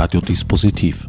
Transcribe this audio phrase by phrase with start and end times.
[0.00, 1.08] Radiodispositiv.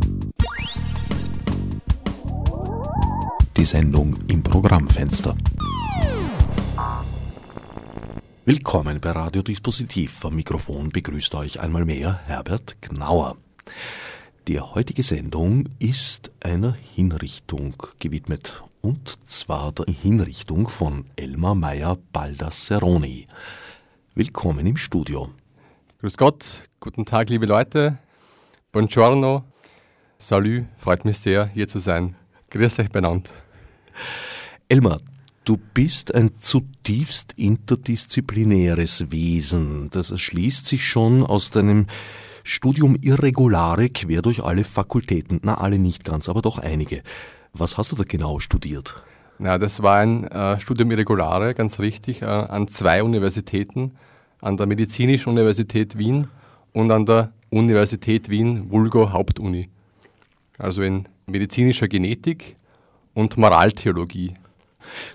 [3.56, 5.38] Die Sendung im Programmfenster.
[8.46, 10.26] Willkommen bei Radiodispositiv.
[10.26, 13.38] Am Mikrofon begrüßt euch einmal mehr Herbert Gnauer.
[14.48, 18.64] Die heutige Sendung ist einer Hinrichtung gewidmet.
[18.82, 23.28] Und zwar der Hinrichtung von Elmar Meyer Baldasseroni.
[24.16, 25.30] Willkommen im Studio.
[26.00, 26.44] Grüß Gott,
[26.80, 28.00] guten Tag, liebe Leute.
[28.72, 29.46] Buongiorno,
[30.20, 32.16] salut, freut mich sehr, hier zu sein.
[32.52, 33.32] Grüß euch benannt.
[34.68, 35.00] Elmar,
[35.44, 39.90] du bist ein zutiefst interdisziplinäres Wesen.
[39.90, 41.88] Das erschließt sich schon aus deinem
[42.44, 45.40] Studium Irregulare quer durch alle Fakultäten.
[45.42, 47.02] Na, alle nicht ganz, aber doch einige.
[47.54, 49.04] Was hast du da genau studiert?
[49.40, 53.94] Na, das war ein äh, Studium Irregulare, ganz richtig, äh, an zwei Universitäten
[54.42, 56.28] an der Medizinischen Universität Wien
[56.72, 59.70] und an der Universität Wien Vulgo Hauptuni.
[60.58, 62.56] Also in medizinischer Genetik
[63.14, 64.34] und Moraltheologie.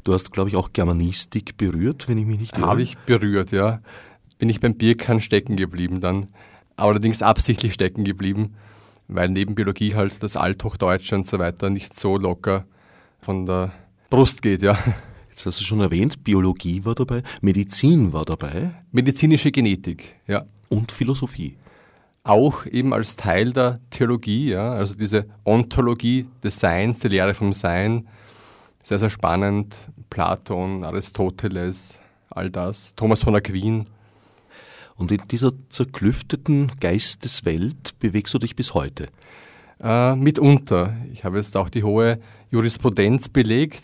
[0.04, 2.66] Du hast, glaube ich, auch Germanistik berührt, wenn ich mich nicht irre.
[2.66, 3.80] Habe ich berührt, ja.
[4.38, 6.28] Bin ich beim Bierkern stecken geblieben dann.
[6.76, 8.54] Allerdings absichtlich stecken geblieben,
[9.06, 12.64] weil neben Biologie halt das Althochdeutsche und so weiter nicht so locker
[13.20, 13.72] von der
[14.10, 14.76] Brust geht, ja.
[15.28, 18.70] Jetzt hast du schon erwähnt, Biologie war dabei, Medizin war dabei.
[18.92, 20.44] Medizinische Genetik, ja.
[20.68, 21.56] Und Philosophie.
[22.26, 27.52] Auch eben als Teil der Theologie, ja, also diese Ontologie des Seins, die Lehre vom
[27.52, 28.08] Sein.
[28.82, 29.76] Sehr, sehr spannend.
[30.08, 32.94] Platon, Aristoteles, all das.
[32.96, 33.86] Thomas von Aquin.
[34.96, 39.08] Und in dieser zerklüfteten Geisteswelt bewegst du dich bis heute?
[39.82, 40.96] Äh, mitunter.
[41.12, 43.82] Ich habe jetzt auch die hohe Jurisprudenz belegt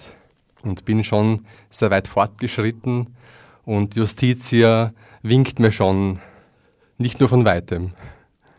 [0.63, 3.15] und bin schon sehr weit fortgeschritten
[3.67, 6.21] und Justitia winkt mir schon,
[6.97, 7.93] nicht nur von weitem.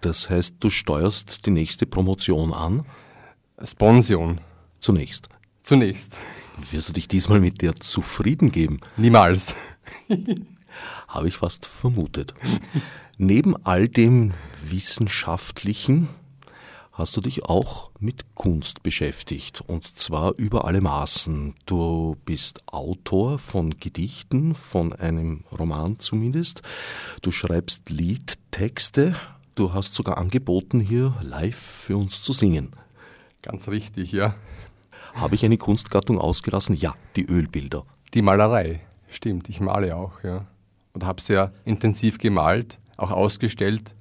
[0.02, 2.86] Das heißt, du steuerst die nächste Promotion an?
[3.64, 4.42] Sponsion.
[4.80, 5.30] Zunächst.
[5.62, 6.18] Zunächst.
[6.72, 8.80] Wirst du dich diesmal mit der zufrieden geben?
[8.98, 9.56] Niemals.
[11.08, 12.34] Habe ich fast vermutet.
[13.18, 14.34] Neben all dem
[14.64, 16.10] Wissenschaftlichen
[16.92, 21.56] hast du dich auch mit Kunst beschäftigt und zwar über alle Maßen.
[21.66, 26.62] Du bist Autor von Gedichten, von einem Roman zumindest.
[27.22, 29.16] Du schreibst Liedtexte.
[29.54, 32.72] Du hast sogar angeboten, hier live für uns zu singen.
[33.42, 34.36] Ganz richtig, ja.
[35.14, 36.74] Habe ich eine Kunstgattung ausgelassen?
[36.76, 37.84] Ja, die Ölbilder.
[38.14, 38.80] Die Malerei,
[39.10, 39.50] stimmt.
[39.50, 40.46] Ich male auch, ja.
[40.94, 43.94] Und habe sehr intensiv gemalt, auch ausgestellt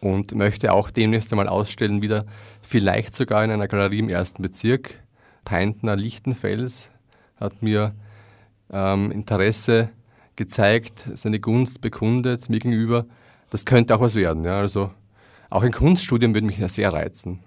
[0.00, 2.24] und möchte auch demnächst einmal ausstellen, wieder
[2.62, 5.02] vielleicht sogar in einer Galerie im ersten Bezirk.
[5.44, 6.90] Peintner Lichtenfels
[7.36, 7.94] hat mir
[8.70, 9.90] ähm, Interesse
[10.36, 13.04] gezeigt, seine Gunst bekundet mir gegenüber.
[13.52, 14.44] Das könnte auch was werden.
[14.44, 14.60] Ja?
[14.60, 14.90] Also
[15.50, 17.40] auch ein Kunststudium würde mich ja sehr reizen.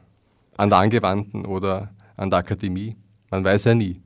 [0.56, 2.96] An der Angewandten oder an der Akademie.
[3.32, 4.04] Man weiß ja nie.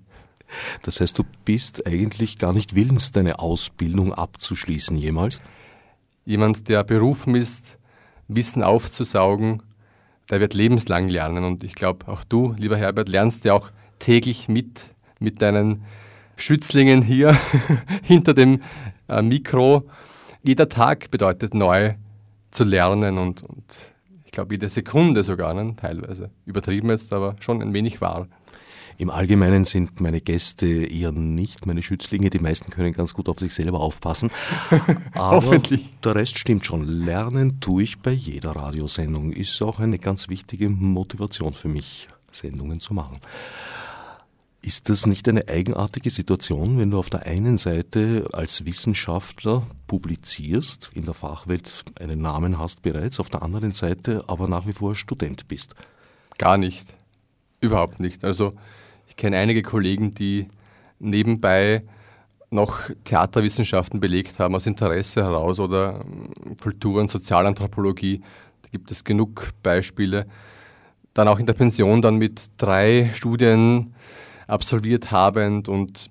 [0.81, 5.41] Das heißt, du bist eigentlich gar nicht willens, deine Ausbildung abzuschließen jemals?
[6.23, 7.77] Jemand, der berufen ist,
[8.29, 9.61] Wissen aufzusaugen,
[10.29, 11.43] der wird lebenslang lernen.
[11.43, 14.85] Und ich glaube, auch du, lieber Herbert, lernst ja auch täglich mit,
[15.19, 15.83] mit deinen
[16.37, 17.37] Schützlingen hier
[18.03, 18.61] hinter dem
[19.09, 19.83] äh, Mikro.
[20.43, 21.95] Jeder Tag bedeutet neu
[22.51, 23.63] zu lernen und, und
[24.25, 26.29] ich glaube, jede Sekunde sogar, ne, teilweise.
[26.45, 28.27] Übertrieben jetzt, aber schon ein wenig wahr.
[28.99, 32.29] Im Allgemeinen sind meine Gäste eher nicht meine Schützlinge.
[32.29, 34.29] Die meisten können ganz gut auf sich selber aufpassen.
[35.13, 35.57] Aber
[36.03, 36.83] der Rest stimmt schon.
[36.85, 39.31] Lernen tue ich bei jeder Radiosendung.
[39.31, 43.19] Ist auch eine ganz wichtige Motivation für mich, Sendungen zu machen.
[44.61, 50.91] Ist das nicht eine eigenartige Situation, wenn du auf der einen Seite als Wissenschaftler publizierst,
[50.93, 54.95] in der Fachwelt einen Namen hast bereits, auf der anderen Seite aber nach wie vor
[54.95, 55.75] Student bist?
[56.37, 56.93] Gar nicht.
[57.61, 58.23] Überhaupt nicht.
[58.23, 58.53] Also
[59.19, 60.47] kenne einige Kollegen, die
[60.97, 61.83] nebenbei
[62.49, 68.21] noch Theaterwissenschaften belegt haben, aus Interesse heraus oder ähm, Kultur- und Sozialanthropologie.
[68.63, 70.25] Da gibt es genug Beispiele.
[71.13, 73.93] Dann auch in der Pension dann mit drei Studien
[74.49, 76.09] absolviert habend und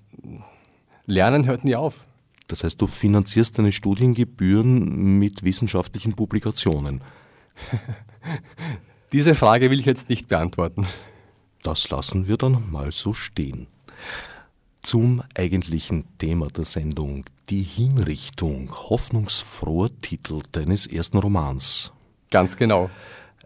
[1.05, 2.03] Lernen hört nie auf.
[2.47, 7.01] Das heißt, du finanzierst deine Studiengebühren mit wissenschaftlichen Publikationen.
[9.11, 10.85] Diese Frage will ich jetzt nicht beantworten.
[11.63, 13.67] Das lassen wir dann mal so stehen.
[14.81, 21.91] Zum eigentlichen Thema der Sendung, die Hinrichtung, hoffnungsfroher Titel deines ersten Romans.
[22.31, 22.89] Ganz genau.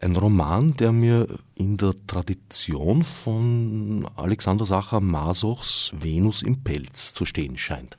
[0.03, 7.23] Ein Roman, der mir in der Tradition von Alexander Sacher Masochs Venus im Pelz zu
[7.23, 7.97] stehen scheint.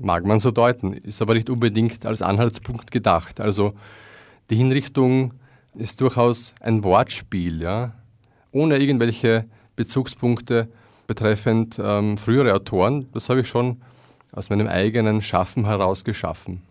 [0.00, 3.40] Mag man so deuten, ist aber nicht unbedingt als Anhaltspunkt gedacht.
[3.40, 3.74] Also
[4.50, 5.34] die Hinrichtung
[5.74, 7.94] ist durchaus ein Wortspiel, ja,
[8.50, 9.44] ohne irgendwelche
[9.76, 10.72] Bezugspunkte
[11.06, 13.06] betreffend ähm, frühere Autoren.
[13.12, 13.80] Das habe ich schon
[14.32, 16.62] aus meinem eigenen Schaffen heraus geschaffen.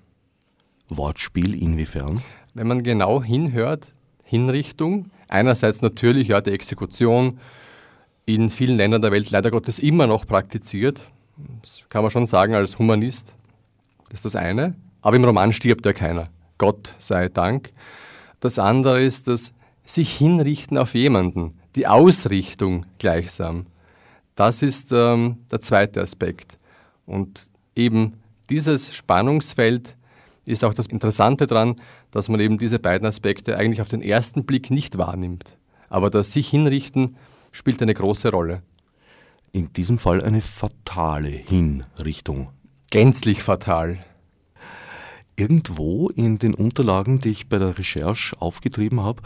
[0.89, 2.21] Wortspiel inwiefern?
[2.53, 3.93] Wenn man genau hinhört,
[4.31, 7.37] Hinrichtung, einerseits natürlich ja die Exekution,
[8.25, 11.01] in vielen Ländern der Welt leider Gottes immer noch praktiziert.
[11.61, 13.35] Das kann man schon sagen als Humanist.
[14.07, 14.75] Das ist das eine.
[15.01, 16.29] Aber im Roman stirbt ja keiner.
[16.57, 17.73] Gott sei Dank.
[18.39, 19.51] Das andere ist das
[19.83, 23.65] sich hinrichten auf jemanden, die Ausrichtung gleichsam.
[24.35, 26.57] Das ist ähm, der zweite Aspekt.
[27.05, 28.13] Und eben
[28.49, 29.97] dieses Spannungsfeld
[30.45, 31.75] ist auch das Interessante daran,
[32.11, 35.57] dass man eben diese beiden Aspekte eigentlich auf den ersten Blick nicht wahrnimmt.
[35.89, 37.17] Aber das sich hinrichten
[37.51, 38.61] spielt eine große Rolle.
[39.51, 42.49] In diesem Fall eine fatale Hinrichtung.
[42.89, 44.03] Gänzlich fatal.
[45.35, 49.23] Irgendwo in den Unterlagen, die ich bei der Recherche aufgetrieben habe,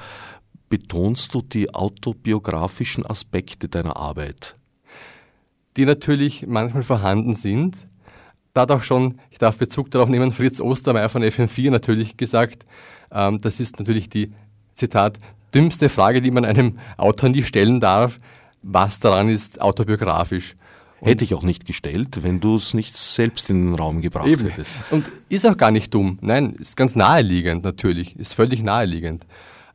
[0.69, 4.55] betonst du die autobiografischen Aspekte deiner Arbeit.
[5.77, 7.75] Die natürlich manchmal vorhanden sind.
[8.55, 12.65] Da hat auch schon, ich darf Bezug darauf nehmen, Fritz Ostermeier von FM4 natürlich gesagt,
[13.11, 14.31] ähm, das ist natürlich die,
[14.75, 15.17] Zitat,
[15.53, 18.17] dümmste Frage, die man einem Autor nie stellen darf.
[18.61, 20.55] Was daran ist autobiografisch?
[20.99, 24.27] Und Hätte ich auch nicht gestellt, wenn du es nicht selbst in den Raum gebracht
[24.27, 24.47] eben.
[24.47, 24.75] hättest.
[24.91, 26.17] Und ist auch gar nicht dumm.
[26.21, 28.17] Nein, ist ganz naheliegend natürlich.
[28.17, 29.25] Ist völlig naheliegend.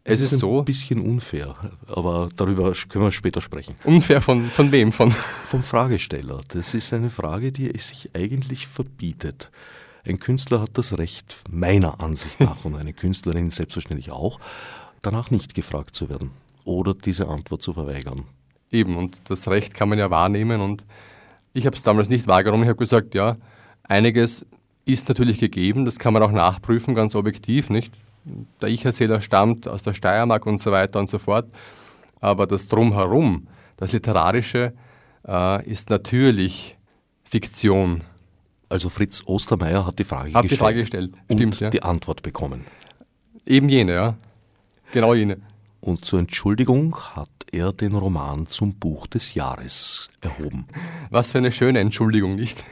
[0.02, 0.60] Es, ist, ist, so.
[0.60, 1.54] Ein bisschen unfair,
[1.86, 3.76] aber darüber können wir später sprechen.
[3.84, 4.92] Unfair von, von wem?
[4.92, 5.10] Von?
[5.44, 6.40] Vom Fragesteller.
[6.48, 9.50] Das ist eine Frage, die sich eigentlich verbietet.
[10.04, 14.40] Ein Künstler hat das Recht, meiner Ansicht nach, und eine Künstlerin selbstverständlich auch,
[15.02, 16.30] danach nicht gefragt zu werden
[16.64, 18.24] oder diese Antwort zu verweigern.
[18.70, 20.60] Eben, und das Recht kann man ja wahrnehmen.
[20.60, 20.86] Und
[21.52, 22.62] ich habe es damals nicht wahrgenommen.
[22.62, 23.36] Ich habe gesagt, ja,
[23.82, 24.46] einiges
[24.86, 27.92] ist natürlich gegeben, das kann man auch nachprüfen, ganz objektiv, nicht?
[28.60, 31.46] Der Ich-Erzähler stammt aus der Steiermark und so weiter und so fort.
[32.20, 33.46] Aber das Drumherum,
[33.76, 34.74] das Literarische,
[35.26, 36.76] äh, ist natürlich
[37.24, 38.04] Fiktion.
[38.68, 40.50] Also Fritz Ostermeier hat die Frage hat gestellt.
[40.50, 41.70] die Frage gestellt, und Stimmt, ja.
[41.70, 42.64] die Antwort bekommen.
[43.46, 44.16] Eben jene, ja.
[44.92, 45.38] Genau jene.
[45.80, 50.66] Und zur Entschuldigung hat er den Roman zum Buch des Jahres erhoben.
[51.10, 52.64] Was für eine schöne Entschuldigung, nicht?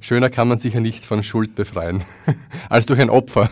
[0.00, 2.04] Schöner kann man sich ja nicht von Schuld befreien,
[2.68, 3.50] als durch ein Opfer.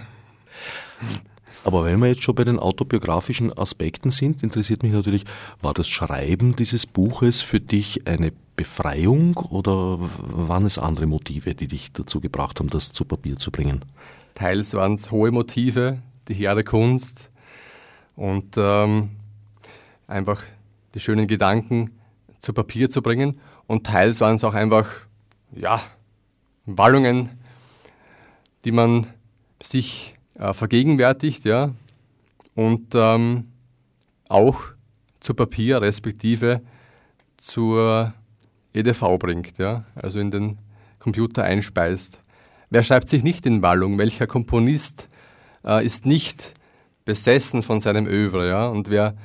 [1.64, 5.24] Aber wenn wir jetzt schon bei den autobiografischen Aspekten sind, interessiert mich natürlich,
[5.60, 11.68] war das Schreiben dieses Buches für dich eine Befreiung oder waren es andere Motive, die
[11.68, 13.84] dich dazu gebracht haben, das zu Papier zu bringen?
[14.34, 17.28] Teils waren es hohe Motive, die hehre Kunst
[18.16, 19.10] und ähm,
[20.06, 20.42] einfach
[20.94, 21.92] die schönen Gedanken
[22.38, 23.38] zu Papier zu bringen.
[23.66, 24.88] Und teils waren es auch einfach,
[25.52, 25.80] ja,
[26.78, 27.30] Wallungen,
[28.64, 29.06] die man
[29.62, 31.72] sich äh, vergegenwärtigt, ja,
[32.54, 33.48] und ähm,
[34.28, 34.62] auch
[35.20, 36.62] zu Papier respektive
[37.36, 38.14] zur
[38.72, 40.58] EDV bringt, ja, also in den
[40.98, 42.20] Computer einspeist.
[42.68, 43.98] Wer schreibt sich nicht in Wallung?
[43.98, 45.08] Welcher Komponist
[45.64, 46.54] äh, ist nicht
[47.04, 48.48] besessen von seinem Övre?
[48.48, 48.68] Ja?
[48.68, 49.16] Und wer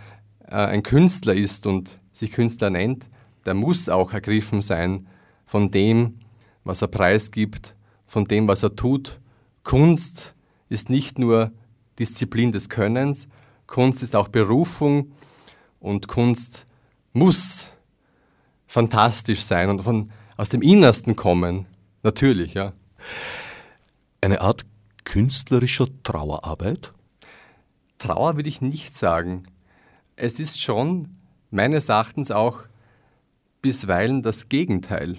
[0.47, 3.07] äh, ein Künstler ist und sich Künstler nennt,
[3.45, 5.07] der muss auch ergriffen sein
[5.45, 6.17] von dem,
[6.65, 7.75] was er preisgibt,
[8.05, 9.19] von dem, was er tut.
[9.63, 10.31] Kunst
[10.67, 11.51] ist nicht nur
[11.97, 13.29] Disziplin des Könnens,
[13.67, 15.13] Kunst ist auch Berufung
[15.79, 16.65] und Kunst
[17.13, 17.71] muss
[18.67, 21.65] fantastisch sein und von, aus dem Innersten kommen,
[22.03, 22.73] natürlich, ja.
[24.21, 24.65] Eine Art
[25.05, 26.93] künstlerischer Trauerarbeit?
[27.99, 29.47] Trauer würde ich nicht sagen.
[30.15, 31.15] Es ist schon
[31.51, 32.59] meines Erachtens auch
[33.61, 35.17] bisweilen das Gegenteil.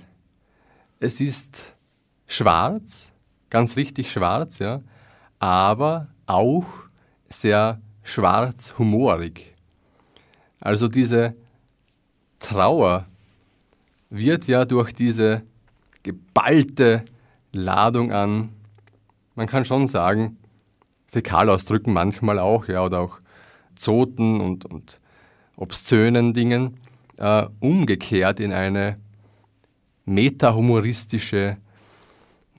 [0.99, 1.77] Es ist
[2.27, 3.13] schwarz,
[3.51, 4.81] ganz richtig schwarz, ja,
[5.39, 6.65] aber auch
[7.29, 9.55] sehr schwarz-humorig.
[10.59, 11.37] Also diese
[12.39, 13.07] Trauer
[14.09, 15.43] wird ja durch diese
[16.03, 17.05] geballte
[17.53, 18.51] Ladung an,
[19.35, 20.39] man kann schon sagen,
[21.13, 23.19] Fäkalausdrücken manchmal auch, ja, oder auch
[23.75, 24.99] Zoten und, und
[25.57, 26.79] obszönen Dingen,
[27.19, 28.95] äh, umgekehrt in eine
[30.07, 31.59] metahumoristische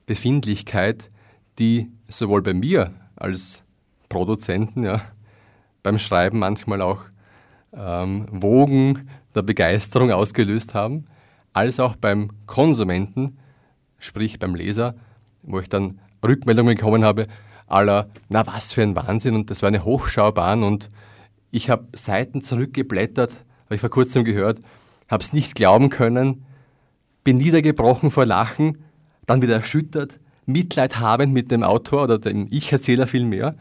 [0.06, 1.10] Befindlichkeit,
[1.60, 3.64] die sowohl bei mir als
[4.10, 5.02] Produzenten ja,
[5.82, 7.02] beim Schreiben manchmal auch
[7.74, 11.08] ähm, Wogen der Begeisterung ausgelöst haben,
[11.54, 13.38] als auch beim Konsumenten,
[13.98, 14.96] sprich beim Leser,
[15.44, 17.28] wo ich dann Rückmeldungen bekommen habe,
[17.68, 20.90] aller, na was für ein Wahnsinn und das war eine Hochschaubahn und
[21.52, 23.34] ich habe Seiten zurückgeblättert,
[23.66, 24.60] habe ich vor kurzem gehört,
[25.10, 26.46] habe es nicht glauben können,
[27.28, 28.78] bin niedergebrochen vor Lachen,
[29.26, 33.58] dann wieder erschüttert, Mitleid habend mit dem Autor oder dem Ich-Erzähler vielmehr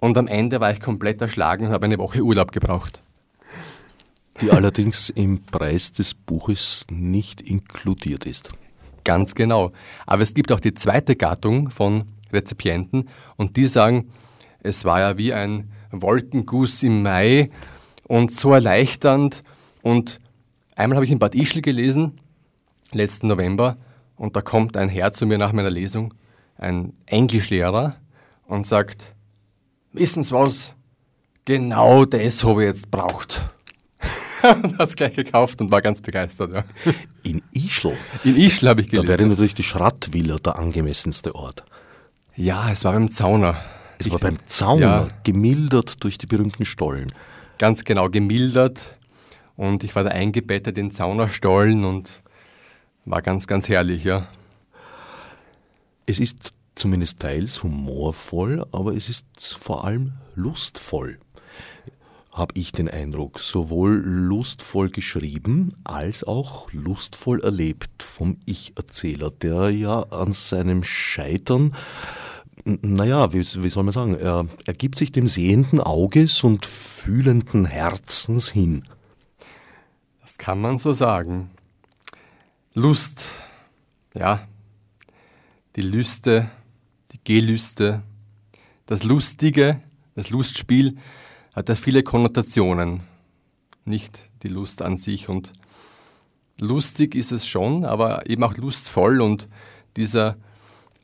[0.00, 3.00] Und am Ende war ich komplett erschlagen und habe eine Woche Urlaub gebraucht.
[4.40, 8.48] Die allerdings im Preis des Buches nicht inkludiert ist.
[9.04, 9.70] Ganz genau.
[10.04, 12.02] Aber es gibt auch die zweite Gattung von
[12.32, 14.10] Rezipienten und die sagen,
[14.58, 17.50] es war ja wie ein Wolkenguss im Mai
[18.08, 19.44] und so erleichternd.
[19.82, 20.18] Und
[20.74, 22.18] einmal habe ich in Bad Ischl gelesen,
[22.92, 23.76] letzten November,
[24.16, 26.14] und da kommt ein Herr zu mir nach meiner Lesung,
[26.56, 27.96] ein Englischlehrer,
[28.46, 29.14] und sagt,
[29.92, 30.72] wissen Sie was,
[31.44, 33.50] genau das habe ich jetzt braucht.
[34.42, 36.52] und hat es gleich gekauft und war ganz begeistert.
[36.52, 36.64] Ja.
[37.24, 37.96] In Ischl?
[38.24, 39.06] In Ischl habe ich gelesen.
[39.06, 41.64] Da wäre natürlich die Schrattvilla der angemessenste Ort.
[42.36, 43.56] Ja, es war beim Zauner.
[43.98, 47.12] Es ich war beim Zauner, ja, gemildert durch die berühmten Stollen.
[47.58, 48.80] Ganz genau, gemildert.
[49.56, 52.08] Und ich war da eingebettet in Zaunerstollen und
[53.10, 54.28] war ganz, ganz herrlich, ja.
[56.06, 61.18] Es ist zumindest teils humorvoll, aber es ist vor allem lustvoll
[62.38, 70.02] habe ich den Eindruck, sowohl lustvoll geschrieben als auch lustvoll erlebt vom Ich-Erzähler, der ja
[70.04, 71.74] an seinem Scheitern,
[72.64, 77.66] naja, wie, wie soll man sagen, er, er gibt sich dem sehenden Auges und fühlenden
[77.66, 78.84] Herzens hin.
[80.22, 81.50] Das kann man so sagen.
[82.78, 83.24] Lust,
[84.14, 84.46] ja,
[85.74, 86.48] die Lüste,
[87.10, 88.04] die Gelüste,
[88.86, 89.80] das Lustige,
[90.14, 90.96] das Lustspiel,
[91.56, 93.00] hat ja viele Konnotationen,
[93.84, 95.28] nicht die Lust an sich.
[95.28, 95.50] Und
[96.60, 99.22] lustig ist es schon, aber eben auch lustvoll.
[99.22, 99.48] Und
[99.96, 100.36] dieser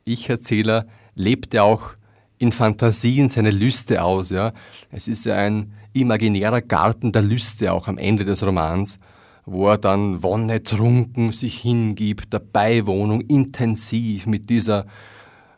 [0.05, 1.89] Ich-Erzähler lebt ja auch
[2.37, 4.29] in Fantasien seine Lüste aus.
[4.29, 4.53] Ja.
[4.91, 8.97] Es ist ja ein imaginärer Garten der Lüste auch am Ende des Romans,
[9.45, 14.85] wo er dann wonnetrunken sich hingibt, der Beiwohnung intensiv mit dieser,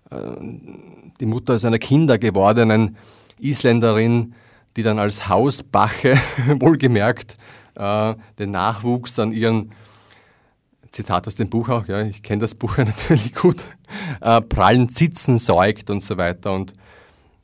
[0.10, 0.18] äh,
[1.20, 2.98] die Mutter seiner Kinder gewordenen
[3.40, 4.34] Isländerin
[4.78, 6.16] die dann als Hausbache,
[6.60, 7.38] wohlgemerkt,
[7.76, 9.72] äh, den Nachwuchs an ihren,
[10.92, 13.58] Zitat aus dem Buch auch, ja, ich kenne das Buch ja natürlich gut,
[14.22, 16.54] äh, prallen Sitzen säugt und so weiter.
[16.54, 16.74] Und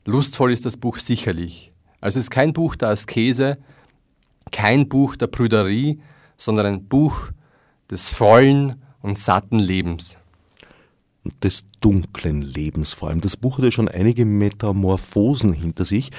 [0.06, 1.70] lustvoll ist das Buch sicherlich.
[2.00, 3.58] Also es ist kein Buch der Askese,
[4.50, 6.00] kein Buch der Prüderie,
[6.44, 7.30] sondern ein Buch
[7.90, 10.16] des vollen und satten Lebens
[11.42, 13.20] des dunklen Lebens vor allem.
[13.20, 16.10] Das Buch hat ja schon einige Metamorphosen hinter sich.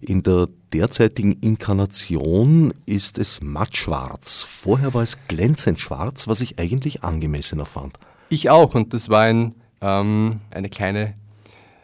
[0.00, 4.44] In der derzeitigen Inkarnation ist es mattschwarz.
[4.44, 7.98] Vorher war es glänzend schwarz, was ich eigentlich angemessener fand.
[8.28, 11.14] Ich auch und das war ein, ähm, eine kleine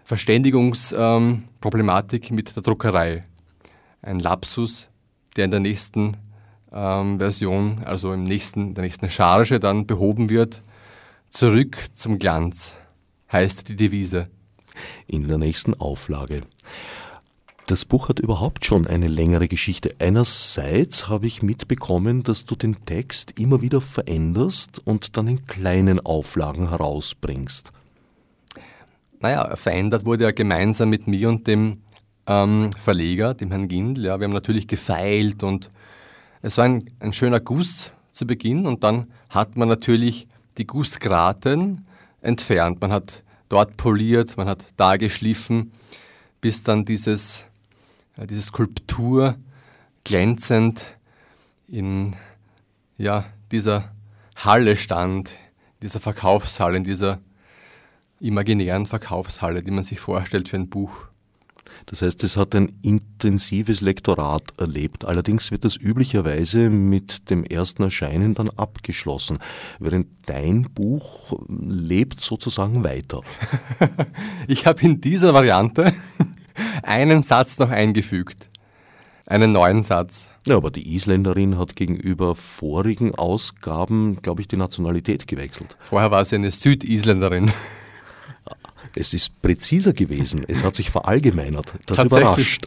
[0.05, 3.25] Verständigungsproblematik ähm, mit der Druckerei.
[4.03, 4.89] Ein Lapsus,
[5.37, 6.17] der in der nächsten
[6.73, 10.63] ähm, Version, also im nächsten, der nächsten Charge dann behoben wird
[11.31, 12.77] Zurück zum Glanz
[13.31, 14.29] heißt die Devise.
[15.07, 16.43] In der nächsten Auflage.
[17.67, 19.95] Das Buch hat überhaupt schon eine längere Geschichte.
[19.99, 26.01] Einerseits habe ich mitbekommen, dass du den Text immer wieder veränderst und dann in kleinen
[26.01, 27.73] Auflagen herausbringst.
[29.21, 31.83] Naja, verändert wurde er gemeinsam mit mir und dem
[32.27, 34.07] ähm, Verleger, dem Herrn Gindl.
[34.07, 35.69] Ja, wir haben natürlich gefeilt und
[36.43, 41.87] es war ein, ein schöner Guss zu Beginn und dann hat man natürlich die Gussgraten
[42.21, 42.81] entfernt.
[42.81, 45.73] Man hat dort poliert, man hat da geschliffen,
[46.41, 47.45] bis dann dieses,
[48.17, 49.37] ja, diese Skulptur
[50.05, 50.85] glänzend
[51.67, 52.17] in
[52.97, 53.93] ja, dieser
[54.37, 55.35] Halle stand,
[55.83, 57.21] dieser Verkaufshalle, in dieser
[58.21, 61.08] imaginären Verkaufshalle, die man sich vorstellt für ein Buch.
[61.91, 65.05] Das heißt, es hat ein intensives Lektorat erlebt.
[65.05, 69.39] Allerdings wird das üblicherweise mit dem ersten Erscheinen dann abgeschlossen,
[69.79, 73.23] während dein Buch lebt sozusagen weiter.
[74.49, 75.95] ich habe in dieser Variante
[76.83, 78.49] einen Satz noch eingefügt.
[79.27, 80.31] Einen neuen Satz.
[80.47, 85.77] Ja, aber die Isländerin hat gegenüber vorigen Ausgaben, glaube ich, die Nationalität gewechselt.
[85.81, 87.53] Vorher war sie eine Südisländerin.
[88.99, 90.45] Es ist präziser gewesen.
[90.49, 91.73] Es hat sich verallgemeinert.
[91.87, 92.67] Das überrascht.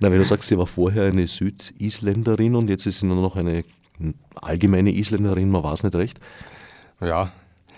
[0.00, 3.36] Na, wenn du sagst, sie war vorher eine Südisländerin und jetzt ist sie nur noch
[3.36, 3.64] eine
[4.34, 6.18] allgemeine Isländerin, man weiß nicht recht.
[7.02, 7.32] Ja,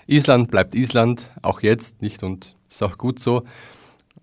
[0.06, 3.42] Island bleibt Island, auch jetzt nicht und ist auch gut so.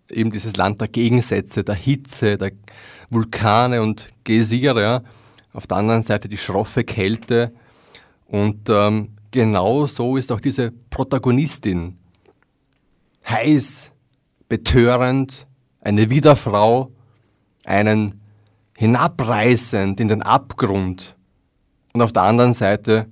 [0.10, 2.54] Eben dieses Land der Gegensätze, der Hitze, der
[3.10, 4.82] Vulkane und Geysire.
[4.82, 5.04] Ja.
[5.52, 7.52] Auf der anderen Seite die schroffe Kälte.
[8.28, 11.98] Und ähm, genau so ist auch diese Protagonistin
[13.28, 13.92] heiß,
[14.48, 15.48] betörend,
[15.82, 16.92] eine Widerfrau,
[17.64, 18.22] einen
[18.76, 21.16] hinabreißend in den Abgrund
[21.94, 23.08] und auf der anderen Seite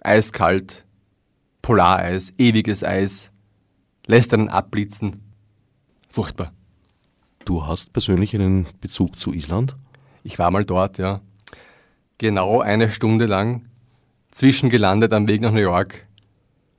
[0.00, 0.86] eiskalt,
[1.62, 3.30] Polareis, ewiges Eis,
[4.06, 5.22] lässt einen abblitzen.
[6.08, 6.52] Furchtbar.
[7.44, 9.76] Du hast persönlich einen Bezug zu Island?
[10.24, 11.20] Ich war mal dort, ja.
[12.18, 13.66] Genau eine Stunde lang
[14.30, 16.06] zwischengelandet am Weg nach New York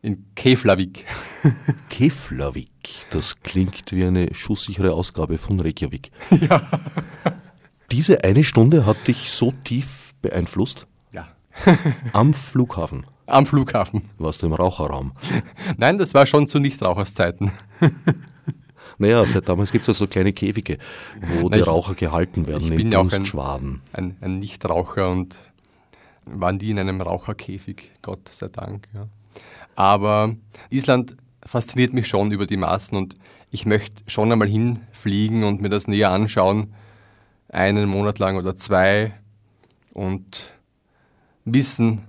[0.02, 1.06] in Keflavik.
[1.90, 2.70] Keflavik,
[3.12, 6.12] das klingt wie eine schusssichere Ausgabe von Reykjavik.
[6.42, 6.70] Ja.
[7.92, 10.88] Diese eine Stunde hat dich so tief beeinflusst?
[11.12, 11.28] Ja.
[12.14, 13.06] Am Flughafen?
[13.26, 14.10] Am Flughafen.
[14.18, 15.12] Warst du im Raucherraum?
[15.78, 17.52] Nein, das war schon zu Nichtraucherszeiten.
[18.98, 20.78] Naja, seit damals gibt es ja so kleine Käfige,
[21.20, 25.38] wo Na, die Raucher gehalten werden, ich bin ja auch ein, ein, ein Nichtraucher und
[26.26, 28.88] waren die in einem Raucherkäfig, Gott sei Dank.
[28.94, 29.08] Ja.
[29.76, 30.36] Aber
[30.70, 33.16] Island fasziniert mich schon über die Maßen und
[33.50, 36.74] ich möchte schon einmal hinfliegen und mir das näher anschauen,
[37.50, 39.14] einen Monat lang oder zwei
[39.94, 40.54] und
[41.44, 42.08] wissen,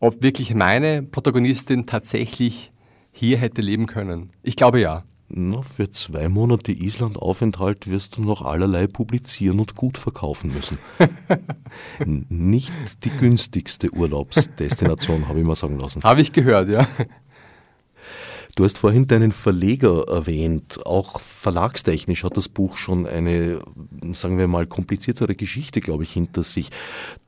[0.00, 2.70] ob wirklich meine Protagonistin tatsächlich
[3.10, 4.30] hier hätte leben können.
[4.42, 5.02] Ich glaube ja.
[5.30, 10.78] Na, für zwei Monate Island-Aufenthalt wirst du noch allerlei publizieren und gut verkaufen müssen.
[12.30, 12.72] Nicht
[13.04, 16.02] die günstigste Urlaubsdestination, habe ich mal sagen lassen.
[16.02, 16.88] Habe ich gehört, ja.
[18.58, 20.84] Du hast vorhin deinen Verleger erwähnt.
[20.84, 23.60] Auch verlagstechnisch hat das Buch schon eine,
[24.14, 26.70] sagen wir mal, kompliziertere Geschichte, glaube ich, hinter sich.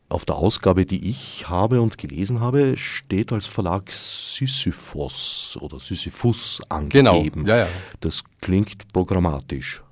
[0.08, 6.62] Auf der Ausgabe, die ich habe und gelesen habe, steht als Verlag Sisyphos oder Sisyphus
[6.68, 7.44] angegeben.
[7.44, 7.68] Genau, ja, ja.
[8.00, 9.84] Das klingt programmatisch.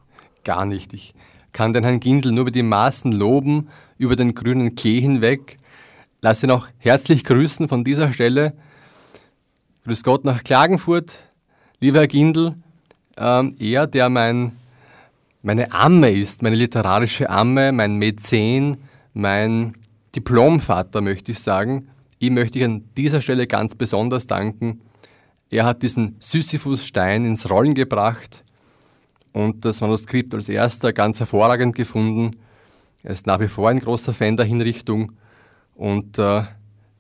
[0.43, 0.93] Gar nicht.
[0.93, 1.15] Ich
[1.53, 5.57] kann den Herrn Gindel nur über die Maßen loben, über den grünen Klee hinweg.
[6.21, 8.55] Lasse ihn auch herzlich grüßen von dieser Stelle.
[9.85, 11.13] Grüß Gott nach Klagenfurt,
[11.81, 12.55] lieber Herr Gindel.
[13.17, 14.53] Ähm, er, der mein,
[15.43, 18.79] meine Amme ist, meine literarische Amme, mein Mäzen,
[19.15, 19.75] mein
[20.15, 21.89] Diplomvater, möchte ich sagen.
[22.19, 24.81] Ihm möchte ich an dieser Stelle ganz besonders danken.
[25.51, 28.45] Er hat diesen Sisyphus-Stein ins Rollen gebracht
[29.33, 32.37] und das Manuskript als erster ganz hervorragend gefunden.
[33.03, 35.13] Er ist nach wie vor ein großer Fan der Hinrichtung.
[35.75, 36.43] Und äh,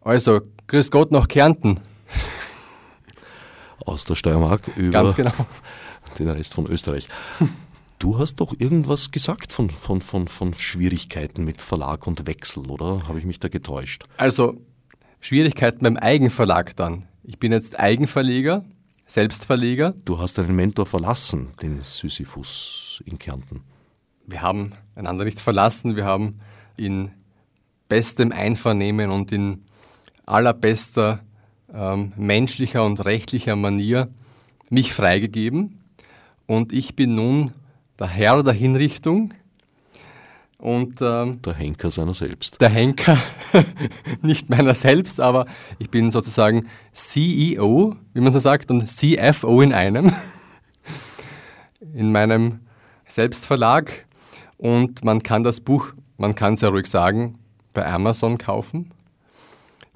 [0.01, 1.81] also, grüß Gott nach Kärnten.
[3.89, 5.33] Aus der Steiermark über genau.
[6.19, 7.09] den Rest von Österreich.
[8.01, 13.09] Du hast doch irgendwas gesagt von, von, von, von Schwierigkeiten mit Verlag und Wechsel, oder?
[13.09, 14.05] Habe ich mich da getäuscht?
[14.17, 14.61] Also
[15.19, 17.07] Schwierigkeiten beim Eigenverlag dann.
[17.25, 18.65] Ich bin jetzt Eigenverleger,
[19.07, 19.95] Selbstverleger.
[20.05, 23.63] Du hast deinen Mentor verlassen, den Sisyphus in Kärnten.
[24.27, 26.39] Wir haben einander nicht verlassen, wir haben
[26.77, 27.11] in
[27.89, 29.65] bestem Einvernehmen und in
[30.25, 31.25] allerbester
[31.73, 34.09] ähm, menschlicher und rechtlicher Manier
[34.71, 35.79] mich freigegeben.
[36.47, 37.53] Und ich bin nun
[37.99, 39.35] der Herr der Hinrichtung.
[40.59, 42.61] Und, ähm, der Henker seiner selbst.
[42.61, 43.17] Der Henker,
[44.23, 45.47] nicht meiner selbst, aber
[45.79, 50.13] ich bin sozusagen CEO, wie man so sagt, und CFO in einem,
[51.95, 52.59] in meinem
[53.07, 54.05] Selbstverlag.
[54.57, 57.39] Und man kann das Buch, man kann es ja ruhig sagen,
[57.73, 58.91] bei Amazon kaufen.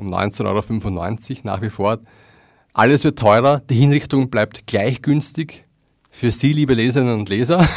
[0.03, 2.01] Um 19,95 Euro nach wie vor.
[2.73, 5.62] Alles wird teurer, die Hinrichtung bleibt gleich günstig
[6.11, 7.69] für Sie, liebe Leserinnen und Leser,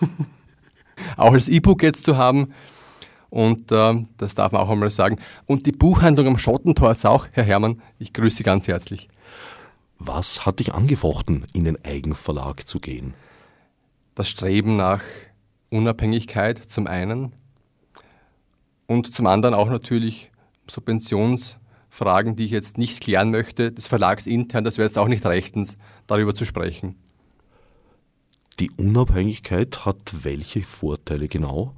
[1.18, 2.54] auch als E-Book jetzt zu haben.
[3.28, 5.18] Und äh, das darf man auch einmal sagen.
[5.44, 9.10] Und die Buchhandlung am Schottentor ist auch, Herr Hermann, ich grüße Sie ganz herzlich.
[9.98, 13.12] Was hat dich angefochten, in den Eigenverlag zu gehen?
[14.14, 15.02] Das Streben nach
[15.70, 17.32] Unabhängigkeit zum einen
[18.86, 20.30] und zum anderen auch natürlich
[21.94, 25.24] Subventionsfragen, die ich jetzt nicht klären möchte, des Verlags intern, das wäre jetzt auch nicht
[25.24, 25.76] rechtens,
[26.06, 26.96] darüber zu sprechen.
[28.58, 31.74] Die Unabhängigkeit hat welche Vorteile genau?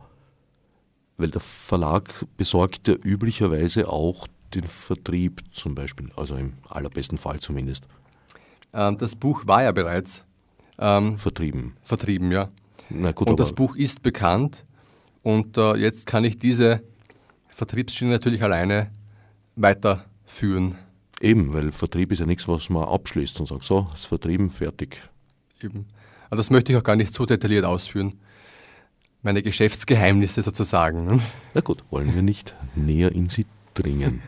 [1.17, 7.41] Weil der Verlag besorgt ja üblicherweise auch den Vertrieb zum Beispiel, also im allerbesten Fall
[7.41, 7.87] zumindest.
[8.73, 10.23] Ähm, das Buch war ja bereits
[10.79, 11.77] ähm, vertrieben.
[11.83, 12.51] Vertrieben, ja.
[12.91, 14.65] Na gut, und das Buch ist bekannt
[15.23, 16.83] und äh, jetzt kann ich diese
[17.49, 18.91] Vertriebsschiene natürlich alleine
[19.57, 20.77] weiterführen.
[21.21, 25.01] Eben, weil Vertrieb ist ja nichts, was man abschließt und sagt, so, ist vertrieben, fertig.
[25.63, 25.87] Eben.
[26.29, 28.21] Aber das möchte ich auch gar nicht so detailliert ausführen.
[29.23, 31.07] Meine Geschäftsgeheimnisse sozusagen.
[31.07, 31.21] Ne?
[31.55, 34.23] Na gut, wollen wir nicht näher in sie dringen.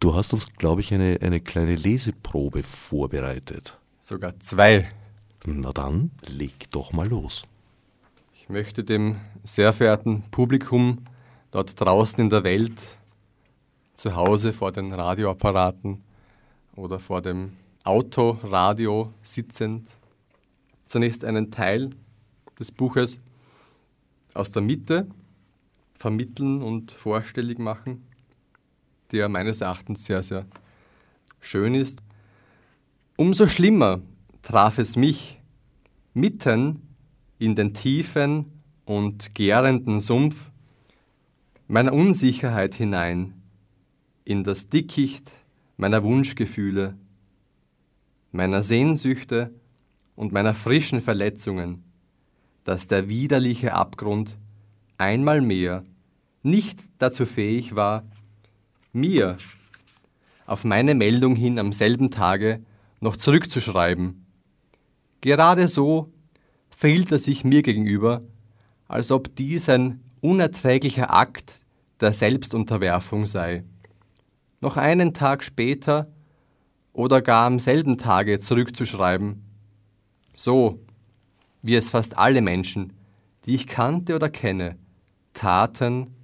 [0.00, 3.78] Du hast uns, glaube ich, eine, eine kleine Leseprobe vorbereitet.
[4.00, 4.90] Sogar zwei.
[5.46, 7.42] Na dann, leg doch mal los.
[8.34, 11.04] Ich möchte dem sehr verehrten Publikum
[11.52, 12.72] dort draußen in der Welt,
[13.94, 16.02] zu Hause vor den Radioapparaten
[16.76, 17.52] oder vor dem
[17.84, 19.88] Autoradio sitzend,
[20.86, 21.90] zunächst einen Teil
[22.58, 23.20] des Buches
[24.34, 25.06] aus der Mitte
[25.94, 28.06] vermitteln und vorstellig machen,
[29.10, 30.46] der meines Erachtens sehr, sehr
[31.40, 32.02] schön ist.
[33.16, 34.00] Umso schlimmer
[34.42, 35.40] traf es mich
[36.14, 36.82] mitten
[37.38, 38.46] in den tiefen
[38.84, 40.50] und gärenden Sumpf
[41.68, 43.41] meiner Unsicherheit hinein,
[44.24, 45.30] in das Dickicht
[45.76, 46.96] meiner Wunschgefühle,
[48.30, 49.52] meiner Sehnsüchte
[50.16, 51.84] und meiner frischen Verletzungen,
[52.64, 54.36] dass der widerliche Abgrund
[54.98, 55.84] einmal mehr
[56.42, 58.04] nicht dazu fähig war,
[58.92, 59.36] mir
[60.46, 62.62] auf meine Meldung hin am selben Tage
[63.00, 64.26] noch zurückzuschreiben.
[65.20, 66.12] Gerade so
[66.70, 68.22] verhielt er sich mir gegenüber,
[68.88, 71.60] als ob dies ein unerträglicher Akt
[72.00, 73.64] der Selbstunterwerfung sei.
[74.62, 76.06] Noch einen Tag später
[76.92, 79.42] oder gar am selben Tage zurückzuschreiben,
[80.36, 80.78] so
[81.62, 82.92] wie es fast alle Menschen,
[83.44, 84.78] die ich kannte oder kenne,
[85.34, 86.14] taten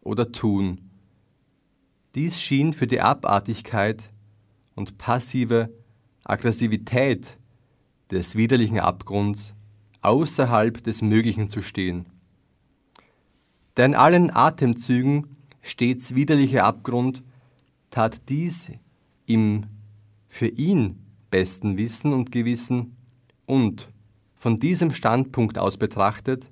[0.00, 0.80] oder tun.
[2.14, 4.10] Dies schien für die Abartigkeit
[4.76, 5.68] und passive
[6.22, 7.36] Aggressivität
[8.12, 9.54] des widerlichen Abgrunds
[10.02, 12.06] außerhalb des Möglichen zu stehen.
[13.76, 17.24] Der in allen Atemzügen stets widerliche Abgrund
[17.90, 18.70] tat dies
[19.26, 19.66] im
[20.28, 20.98] für ihn
[21.30, 22.96] besten Wissen und Gewissen
[23.46, 23.88] und
[24.36, 26.50] von diesem Standpunkt aus betrachtet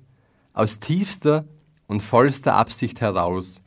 [0.53, 1.45] aus tiefster
[1.85, 3.61] und vollster Absicht heraus.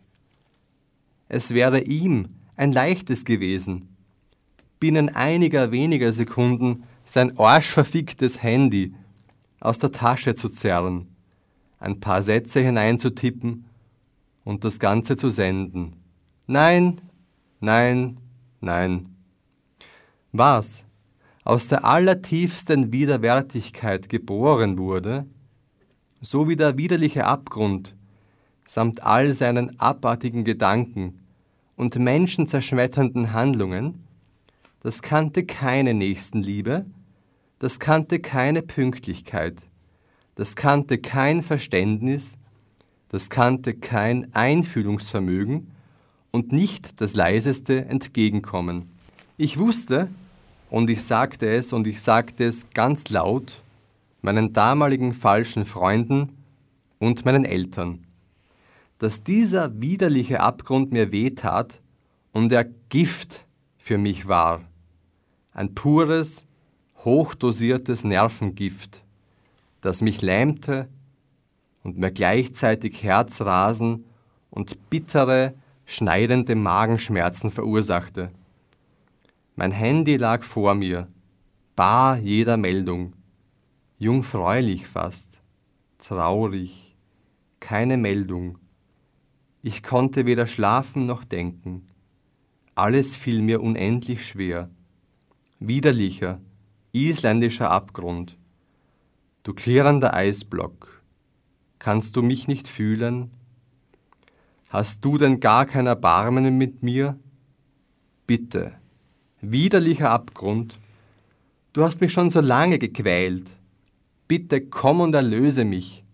[1.29, 3.89] Es wäre ihm ein leichtes gewesen,
[4.81, 8.95] binnen einiger weniger Sekunden sein arschverficktes Handy
[9.61, 11.07] aus der Tasche zu zerren,
[11.79, 13.67] ein paar Sätze hineinzutippen
[14.45, 15.95] und das Ganze zu senden.
[16.49, 17.01] Nein,
[17.61, 18.19] nein,
[18.61, 19.15] nein.
[20.33, 20.85] Was
[21.45, 25.27] aus der allertiefsten Widerwärtigkeit geboren wurde,
[26.21, 27.95] so wie der widerliche Abgrund
[28.67, 31.21] samt all seinen abartigen Gedanken
[31.77, 34.05] und menschenzerschmetternden Handlungen,
[34.81, 36.87] das kannte keine Nächstenliebe,
[37.59, 39.63] das kannte keine Pünktlichkeit,
[40.37, 42.39] das kannte kein Verständnis,
[43.09, 45.73] das kannte kein Einfühlungsvermögen
[46.31, 48.91] und nicht das leiseste Entgegenkommen.
[49.37, 50.09] Ich wusste,
[50.71, 53.63] und ich sagte es, und ich sagte es ganz laut,
[54.23, 56.37] meinen damaligen falschen Freunden
[56.99, 58.05] und meinen Eltern,
[58.99, 61.81] dass dieser widerliche Abgrund mir wehtat
[62.33, 63.47] und er Gift
[63.79, 64.61] für mich war.
[65.53, 66.45] Ein pures,
[67.05, 69.03] hochdosiertes Nervengift,
[69.81, 70.89] das mich lähmte
[71.83, 74.05] und mir gleichzeitig Herzrasen
[74.51, 75.55] und bittere,
[75.91, 78.31] schneidende Magenschmerzen verursachte.
[79.57, 81.09] Mein Handy lag vor mir,
[81.75, 83.15] bar jeder Meldung,
[83.99, 85.43] jungfräulich fast,
[85.99, 86.97] traurig,
[87.59, 88.59] keine Meldung.
[89.63, 91.89] Ich konnte weder schlafen noch denken.
[92.77, 94.71] Alles fiel mir unendlich schwer.
[95.59, 96.41] Widerlicher,
[96.93, 98.39] isländischer Abgrund.
[99.43, 101.03] Du klirrender Eisblock,
[101.81, 103.33] kannst du mich nicht fühlen?
[104.71, 107.19] Hast du denn gar kein Erbarmen mit mir?
[108.27, 108.73] Bitte,
[109.43, 110.79] widerlicher Abgrund,
[111.75, 113.51] du hast mich schon so lange gequält.
[114.27, 116.05] Bitte komm und erlöse mich.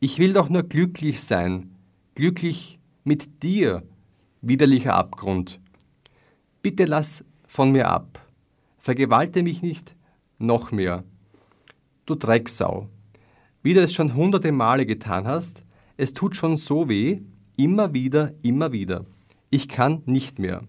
[0.00, 1.74] Ich will doch nur glücklich sein,
[2.14, 3.82] glücklich mit dir,
[4.40, 5.60] widerlicher Abgrund.
[6.62, 8.24] Bitte lass von mir ab
[8.88, 9.94] vergewalte mich nicht
[10.38, 11.04] noch mehr.
[12.06, 12.88] Du Drecksau,
[13.62, 15.62] wie du es schon hunderte Male getan hast,
[15.98, 17.20] es tut schon so weh,
[17.58, 19.04] immer wieder, immer wieder.
[19.50, 20.62] Ich kann nicht mehr.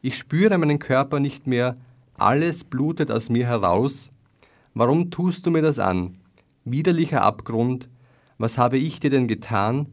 [0.00, 1.76] Ich spüre meinen Körper nicht mehr,
[2.14, 4.10] alles blutet aus mir heraus.
[4.74, 6.18] Warum tust du mir das an?
[6.64, 7.88] Widerlicher Abgrund,
[8.38, 9.86] was habe ich dir denn getan?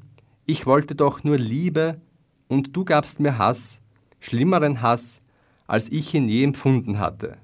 [0.45, 1.99] Ich wollte doch nur Liebe,
[2.47, 3.81] und du gabst mir Hass,
[4.19, 5.19] schlimmeren Hass,
[5.65, 7.37] als ich ihn je empfunden hatte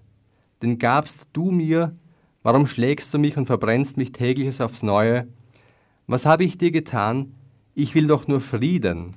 [0.63, 1.95] den gabst du mir,
[2.41, 5.27] warum schlägst du mich und verbrennst mich tägliches aufs Neue?
[6.07, 7.35] Was habe ich dir getan?
[7.75, 9.15] Ich will doch nur Frieden.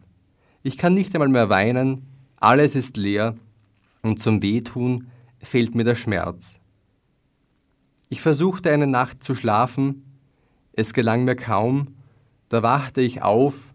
[0.62, 3.36] Ich kann nicht einmal mehr weinen, alles ist leer,
[4.02, 5.08] und zum Wehtun
[5.40, 6.60] fehlt mir der Schmerz.
[8.08, 10.04] Ich versuchte eine Nacht zu schlafen,
[10.72, 11.96] es gelang mir kaum,
[12.48, 13.74] da wachte ich auf,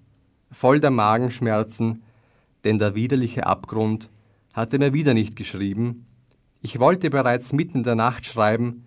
[0.51, 2.03] voll der Magenschmerzen,
[2.63, 4.09] denn der widerliche Abgrund
[4.53, 6.05] hatte mir wieder nicht geschrieben,
[6.61, 8.85] ich wollte bereits mitten in der Nacht schreiben.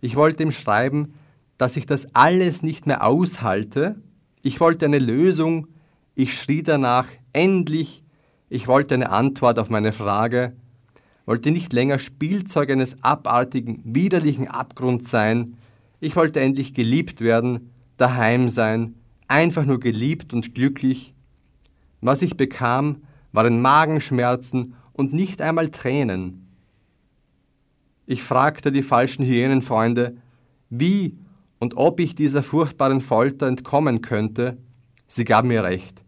[0.00, 1.14] Ich wollte ihm schreiben,
[1.58, 3.96] dass ich das alles nicht mehr aushalte.
[4.42, 5.68] Ich wollte eine Lösung.
[6.14, 8.02] Ich schrie danach, endlich.
[8.48, 10.54] Ich wollte eine Antwort auf meine Frage.
[11.24, 15.56] Wollte nicht länger Spielzeug eines abartigen, widerlichen Abgrunds sein.
[15.98, 18.94] Ich wollte endlich geliebt werden, daheim sein,
[19.26, 21.12] einfach nur geliebt und glücklich.
[22.00, 26.46] Was ich bekam, waren Magenschmerzen und nicht einmal Tränen.
[28.06, 30.16] Ich fragte die falschen Hyänenfreunde,
[30.70, 31.18] wie
[31.66, 34.56] und ob ich dieser furchtbaren Folter entkommen könnte,
[35.08, 36.00] sie gab mir recht.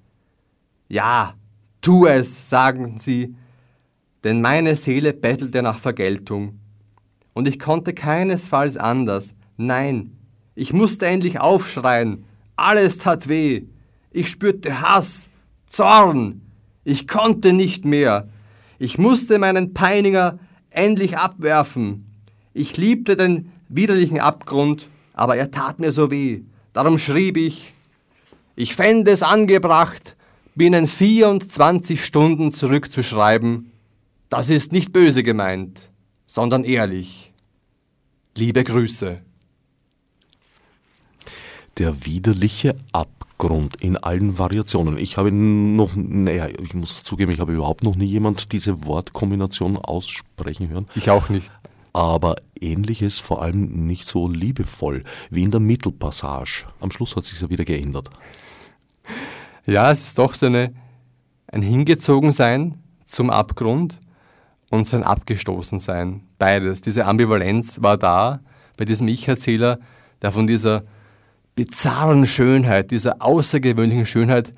[0.89, 1.35] Ja,
[1.81, 3.35] tu es, sagen sie,
[4.23, 6.61] denn meine Seele bettelte nach Vergeltung.
[7.35, 9.35] Und ich konnte keinesfalls anders.
[9.57, 10.13] Nein,
[10.55, 12.25] ich musste endlich aufschreien.
[12.55, 13.65] Alles tat weh.
[14.13, 15.29] Ich spürte Hass,
[15.67, 16.41] Zorn.
[16.85, 18.29] Ich konnte nicht mehr.
[18.79, 20.39] Ich musste meinen Peiniger
[20.71, 22.07] endlich abwerfen.
[22.55, 24.87] Ich liebte den widerlichen Abgrund,
[25.19, 26.43] aber er tat mir so weh.
[26.73, 27.75] Darum schrieb ich,
[28.55, 30.17] ich fände es angebracht,
[30.55, 33.73] binnen 24 Stunden zurückzuschreiben,
[34.29, 35.81] das ist nicht böse gemeint,
[36.27, 37.33] sondern ehrlich.
[38.37, 39.21] Liebe Grüße.
[41.79, 44.99] Der widerliche Abgrund in allen Variationen.
[44.99, 49.77] Ich habe noch, naja, ich muss zugeben, ich habe überhaupt noch nie jemand diese Wortkombination
[49.77, 50.87] aussprechen hören.
[50.95, 51.51] Ich auch nicht.
[51.99, 56.67] Aber ähnliches vor allem nicht so liebevoll wie in der Mittelpassage.
[56.79, 58.09] Am Schluss hat sich ja wieder geändert.
[59.67, 60.73] Ja, es ist doch so eine,
[61.49, 63.99] ein Hingezogensein zum Abgrund
[64.71, 66.23] und sein Abgestoßensein.
[66.39, 66.83] Beides.
[66.83, 68.43] Diese Ambivalenz war da
[68.77, 69.81] bei diesem Ich-Erzähler,
[70.23, 70.85] der von dieser
[71.57, 74.53] bizarren Schönheit, dieser außergewöhnlichen Schönheit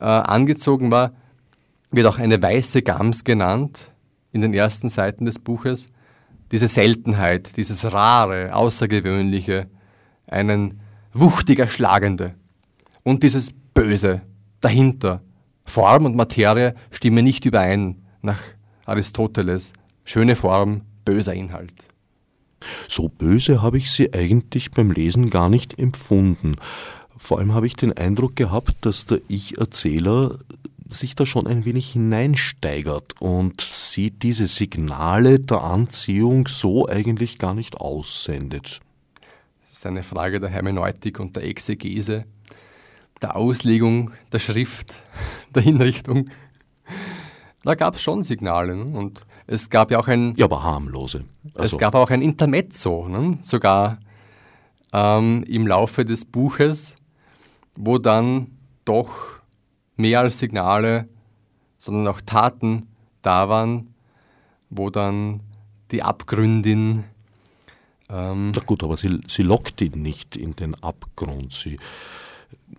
[0.00, 1.12] äh, angezogen war,
[1.90, 3.90] wird auch eine weiße Gams genannt
[4.32, 5.86] in den ersten Seiten des Buches.
[6.54, 9.66] Diese Seltenheit, dieses rare, außergewöhnliche,
[10.28, 10.78] einen
[11.12, 12.36] wuchtig erschlagende
[13.02, 14.22] und dieses Böse
[14.60, 15.20] dahinter.
[15.64, 18.38] Form und Materie stimmen nicht überein nach
[18.86, 19.72] Aristoteles.
[20.04, 21.74] Schöne Form, böser Inhalt.
[22.86, 26.54] So böse habe ich sie eigentlich beim Lesen gar nicht empfunden.
[27.16, 30.38] Vor allem habe ich den Eindruck gehabt, dass der Ich-Erzähler
[30.90, 37.54] sich da schon ein wenig hineinsteigert und sie diese Signale der Anziehung so eigentlich gar
[37.54, 38.80] nicht aussendet.
[39.62, 42.24] Das ist eine Frage der Hermeneutik und der Exegese,
[43.22, 45.02] der Auslegung der Schrift,
[45.54, 46.30] der Hinrichtung.
[47.62, 48.76] Da gab es schon Signale.
[48.76, 48.84] Ne?
[48.84, 50.34] Und es gab ja auch ein.
[50.36, 51.24] Ja, aber harmlose.
[51.54, 51.76] Also.
[51.76, 53.38] Es gab auch ein Intermezzo, ne?
[53.42, 53.98] sogar
[54.92, 56.94] ähm, im Laufe des Buches,
[57.74, 58.48] wo dann
[58.84, 59.33] doch
[59.96, 61.08] mehr als Signale,
[61.78, 62.88] sondern auch Taten
[63.22, 63.94] da waren,
[64.70, 65.40] wo dann
[65.90, 67.04] die Abgründin.
[68.08, 71.52] Ähm, Na gut, aber sie, sie lockt ihn nicht in den Abgrund.
[71.52, 71.78] Sie,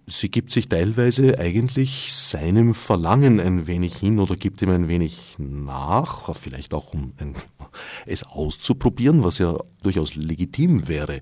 [0.08, 5.36] sie gibt sich teilweise eigentlich seinem Verlangen ein wenig hin oder gibt ihm ein wenig
[5.38, 7.36] nach, vielleicht auch um ein,
[8.06, 11.22] es auszuprobieren, was ja durchaus legitim wäre.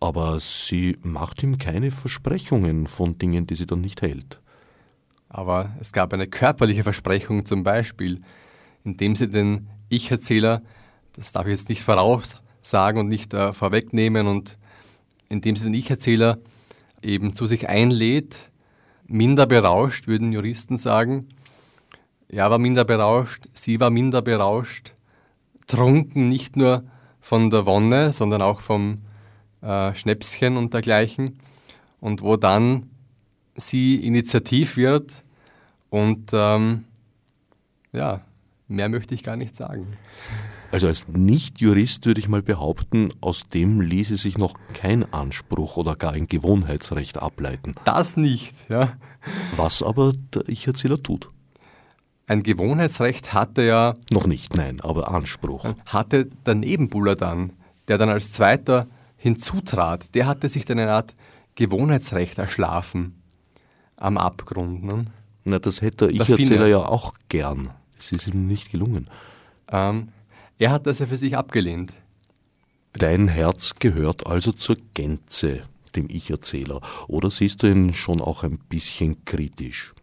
[0.00, 4.40] Aber sie macht ihm keine Versprechungen von Dingen, die sie dann nicht hält.
[5.34, 8.20] Aber es gab eine körperliche Versprechung zum Beispiel,
[8.84, 10.62] indem sie den Ich-Erzähler,
[11.14, 14.52] das darf ich jetzt nicht voraussagen und nicht äh, vorwegnehmen, und
[15.28, 16.38] indem sie den Ich-Erzähler
[17.02, 18.36] eben zu sich einlädt,
[19.08, 21.30] minder berauscht, würden Juristen sagen.
[22.28, 24.92] Er war minder berauscht, sie war minder berauscht,
[25.66, 26.84] trunken nicht nur
[27.20, 28.98] von der Wonne, sondern auch vom
[29.62, 31.40] äh, Schnäpschen und dergleichen.
[31.98, 32.88] Und wo dann
[33.56, 35.23] sie initiativ wird
[35.94, 36.86] und ähm,
[37.92, 38.22] ja,
[38.66, 39.96] mehr möchte ich gar nicht sagen.
[40.72, 45.94] Also als Nicht-Jurist würde ich mal behaupten, aus dem ließe sich noch kein Anspruch oder
[45.94, 47.76] gar ein Gewohnheitsrecht ableiten.
[47.84, 48.94] Das nicht, ja.
[49.54, 51.30] Was aber der Ich-Erzähler tut.
[52.26, 53.94] Ein Gewohnheitsrecht hatte ja.
[54.10, 55.74] Noch nicht, nein, aber Anspruch.
[55.86, 57.52] Hatte der Nebenbuhler dann,
[57.86, 61.14] der dann als Zweiter hinzutrat, der hatte sich dann eine Art
[61.54, 63.14] Gewohnheitsrecht erschlafen
[63.96, 64.82] am Abgrund.
[64.82, 65.04] Ne?
[65.44, 67.68] Na, das hätte der Ich-Erzähler ja auch gern.
[67.98, 69.08] Es ist ihm nicht gelungen.
[69.68, 70.08] Ähm,
[70.58, 71.92] er hat das ja für sich abgelehnt.
[72.94, 75.64] Dein Herz gehört also zur Gänze
[75.96, 76.80] dem Ich-Erzähler.
[77.08, 79.94] Oder siehst du ihn schon auch ein bisschen kritisch?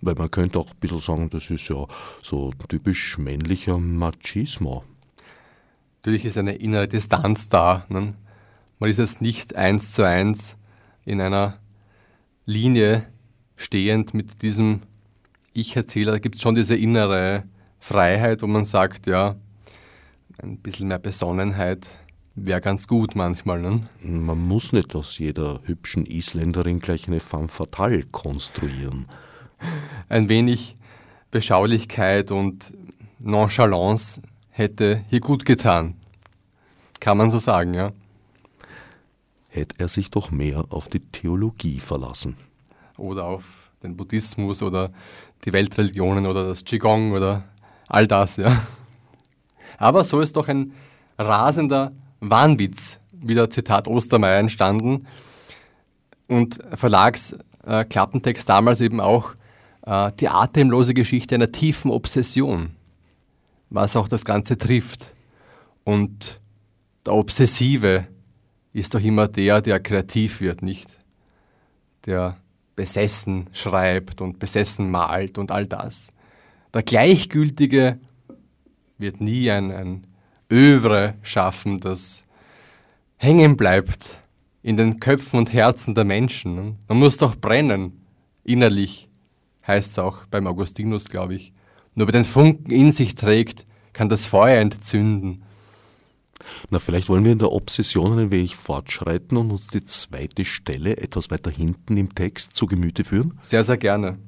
[0.00, 1.86] Weil man könnte auch ein bisschen sagen, das ist ja
[2.22, 4.84] so typisch männlicher Machismo.
[5.98, 7.86] Natürlich ist eine innere Distanz da.
[7.88, 8.14] Ne?
[8.78, 10.56] Man ist jetzt nicht eins zu eins
[11.04, 11.58] in einer
[12.44, 13.06] Linie
[13.56, 14.82] stehend mit diesem
[15.52, 16.20] Ich-Erzähler.
[16.20, 17.44] Gibt es schon diese innere
[17.78, 19.36] Freiheit, wo man sagt, ja,
[20.42, 21.86] ein bisschen mehr Besonnenheit
[22.34, 23.60] wäre ganz gut manchmal.
[23.60, 23.80] Ne?
[24.02, 29.06] Man muss nicht aus jeder hübschen Isländerin gleich eine femme fatale konstruieren.
[30.08, 30.76] Ein wenig
[31.30, 32.74] Beschaulichkeit und
[33.18, 35.94] Nonchalance hätte hier gut getan.
[37.00, 37.92] Kann man so sagen, ja.
[39.48, 42.36] Hätte er sich doch mehr auf die Theologie verlassen.
[42.96, 43.44] Oder auf
[43.82, 44.90] den Buddhismus oder
[45.44, 47.44] die Weltreligionen oder das Qigong oder
[47.86, 48.62] all das, ja.
[49.78, 50.72] Aber so ist doch ein
[51.18, 55.06] rasender Wahnwitz wieder Zitat Ostermeier entstanden.
[56.26, 59.34] Und Verlagsklappentext äh, damals eben auch
[59.86, 62.74] äh, die atemlose Geschichte einer tiefen Obsession,
[63.70, 65.12] was auch das Ganze trifft.
[65.84, 66.40] Und
[67.04, 68.06] der Obsessive
[68.72, 70.88] ist doch immer der, der kreativ wird, nicht?
[72.06, 72.38] Der
[72.76, 76.08] besessen schreibt und besessen malt und all das.
[76.72, 77.98] Der Gleichgültige
[78.98, 80.06] wird nie ein, ein
[80.50, 82.22] Övre schaffen, das
[83.16, 84.22] hängen bleibt
[84.62, 86.78] in den Köpfen und Herzen der Menschen.
[86.88, 88.00] Man muss doch brennen,
[88.44, 89.08] innerlich,
[89.66, 91.52] heißt es auch beim Augustinus, glaube ich.
[91.94, 95.43] Nur wer den Funken in sich trägt, kann das Feuer entzünden.
[96.70, 100.96] Na, vielleicht wollen wir in der Obsession ein wenig fortschreiten und uns die zweite Stelle
[100.96, 103.38] etwas weiter hinten im Text zu Gemüte führen?
[103.42, 104.18] Sehr, sehr gerne.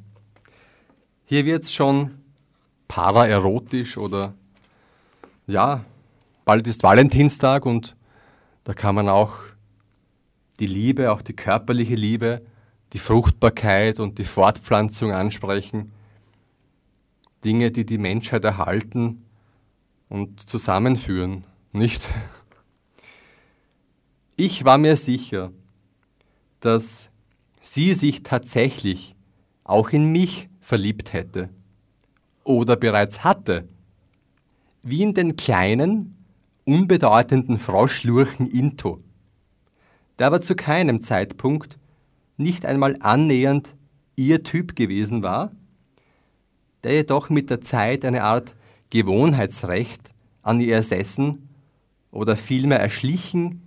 [1.24, 2.12] Hier wird es schon
[2.88, 4.34] paraerotisch oder
[5.46, 5.84] ja,
[6.44, 7.96] bald ist Valentinstag und
[8.64, 9.34] da kann man auch
[10.58, 12.42] die Liebe, auch die körperliche Liebe,
[12.92, 15.92] die Fruchtbarkeit und die Fortpflanzung ansprechen.
[17.44, 19.22] Dinge, die die Menschheit erhalten
[20.08, 21.44] und zusammenführen,
[21.76, 22.02] nicht?
[24.36, 25.52] Ich war mir sicher,
[26.60, 27.10] dass
[27.60, 29.14] sie sich tatsächlich
[29.64, 31.48] auch in mich verliebt hätte
[32.44, 33.68] oder bereits hatte,
[34.82, 36.16] wie in den kleinen,
[36.64, 39.02] unbedeutenden Froschlurchen Into,
[40.18, 41.78] der aber zu keinem Zeitpunkt
[42.36, 43.74] nicht einmal annähernd
[44.16, 45.52] ihr Typ gewesen war,
[46.84, 48.54] der jedoch mit der Zeit eine Art
[48.90, 50.10] Gewohnheitsrecht
[50.42, 51.45] an ihr ersessen
[52.16, 53.62] oder vielmehr erschlichen,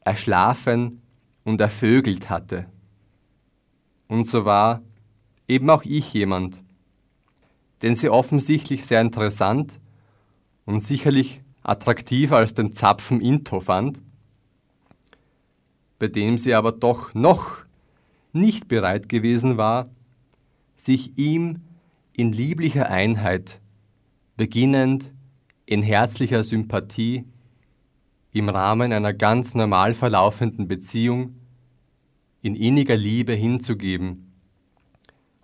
[0.00, 1.02] erschlafen
[1.44, 2.66] und ervögelt hatte.
[4.08, 4.82] Und so war
[5.48, 6.62] eben auch ich jemand,
[7.82, 9.78] den sie offensichtlich sehr interessant
[10.64, 14.00] und sicherlich attraktiver als den Zapfen Into fand,
[15.98, 17.64] bei dem sie aber doch noch
[18.32, 19.88] nicht bereit gewesen war,
[20.76, 21.62] sich ihm
[22.12, 23.60] in lieblicher Einheit,
[24.36, 25.12] beginnend
[25.66, 27.24] in herzlicher Sympathie,
[28.34, 31.36] im Rahmen einer ganz normal verlaufenden Beziehung,
[32.42, 34.32] in inniger Liebe hinzugeben,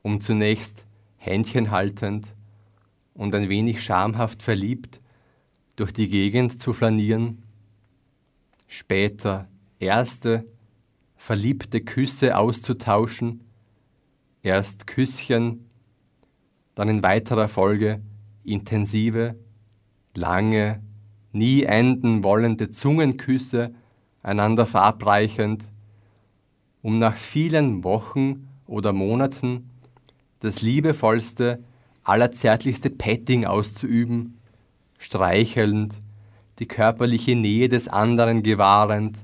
[0.03, 0.85] um zunächst
[1.17, 2.35] Händchen haltend
[3.15, 5.01] und ein wenig schamhaft verliebt
[5.77, 7.45] durch die Gegend zu flanieren,
[8.67, 9.47] später
[9.79, 10.45] erste
[11.17, 13.45] verliebte Küsse auszutauschen,
[14.43, 15.71] erst Küsschen,
[16.75, 18.03] dann in weiterer Folge
[18.43, 19.37] intensive,
[20.15, 20.83] lange,
[21.33, 23.75] nie enden wollende Zungenküsse
[24.23, 25.67] einander verabreichend,
[26.83, 29.71] um nach vielen Wochen oder Monaten
[30.41, 31.63] das liebevollste,
[32.03, 34.39] allerzärtlichste Petting auszuüben,
[34.99, 35.99] streichelnd,
[36.59, 39.19] die körperliche Nähe des anderen gewahrend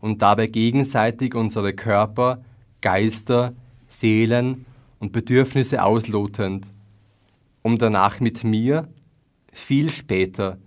[0.00, 2.42] und dabei gegenseitig unsere Körper,
[2.80, 3.54] Geister,
[3.88, 4.66] Seelen
[4.98, 6.66] und Bedürfnisse auslotend,
[7.62, 8.88] um danach mit mir,
[9.52, 10.58] viel später,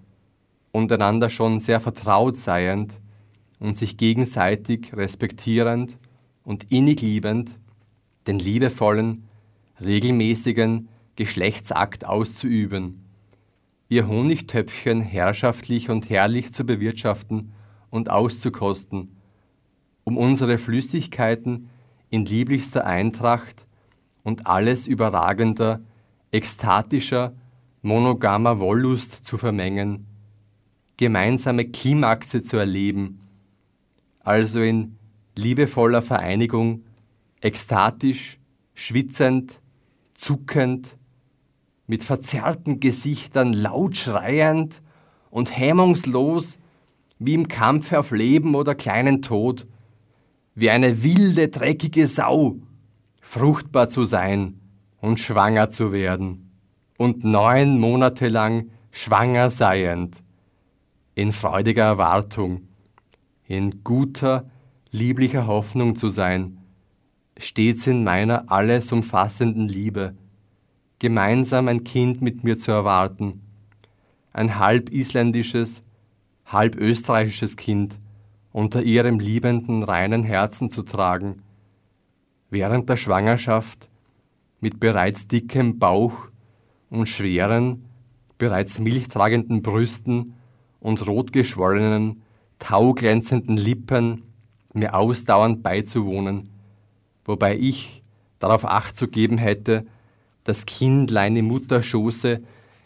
[0.76, 3.00] untereinander schon sehr vertraut seiend
[3.60, 5.98] und sich gegenseitig respektierend
[6.44, 7.58] und innig liebend,
[8.28, 9.24] den liebevollen,
[9.80, 13.06] regelmäßigen Geschlechtsakt auszuüben,
[13.88, 17.54] ihr Honigtöpfchen herrschaftlich und herrlich zu bewirtschaften
[17.90, 19.16] und auszukosten,
[20.04, 21.70] um unsere Flüssigkeiten
[22.10, 23.66] in lieblichster Eintracht
[24.24, 25.80] und alles überragender,
[26.32, 27.34] ekstatischer,
[27.82, 30.08] monogamer Wollust zu vermengen,
[30.98, 33.20] gemeinsame Klimaxe zu erleben,
[34.20, 34.98] also in
[35.36, 36.84] liebevoller Vereinigung,
[37.42, 38.40] ekstatisch,
[38.74, 39.60] schwitzend,
[40.14, 40.98] zuckend,
[41.88, 44.82] mit verzerrten Gesichtern laut schreiend
[45.30, 46.58] und hemmungslos
[47.20, 49.68] wie im Kampfe auf Leben oder kleinen Tod,
[50.56, 52.58] wie eine wilde, dreckige Sau,
[53.22, 54.60] fruchtbar zu sein
[55.00, 56.52] und schwanger zu werden
[56.98, 60.24] und neun Monate lang schwanger seiend,
[61.16, 62.68] in freudiger Erwartung,
[63.48, 64.50] in guter,
[64.92, 66.58] lieblicher Hoffnung zu sein,
[67.38, 70.16] stets in meiner alles umfassenden Liebe,
[71.00, 73.42] gemeinsam ein Kind mit mir zu erwarten,
[74.34, 75.84] ein halb isländisches,
[76.46, 77.98] halb österreichisches Kind
[78.52, 81.42] unter ihrem liebenden, reinen Herzen zu tragen,
[82.50, 83.90] während der Schwangerschaft
[84.60, 86.30] mit bereits dickem Bauch
[86.90, 87.86] und schweren,
[88.38, 90.35] bereits milchtragenden Brüsten
[90.86, 92.22] und rotgeschwollenen,
[92.60, 94.22] tauglänzenden Lippen
[94.72, 96.50] mir ausdauernd beizuwohnen,
[97.26, 98.04] wobei ich
[98.38, 99.88] darauf acht zu geben hätte,
[100.44, 102.40] das Kindlein im Mutterschoße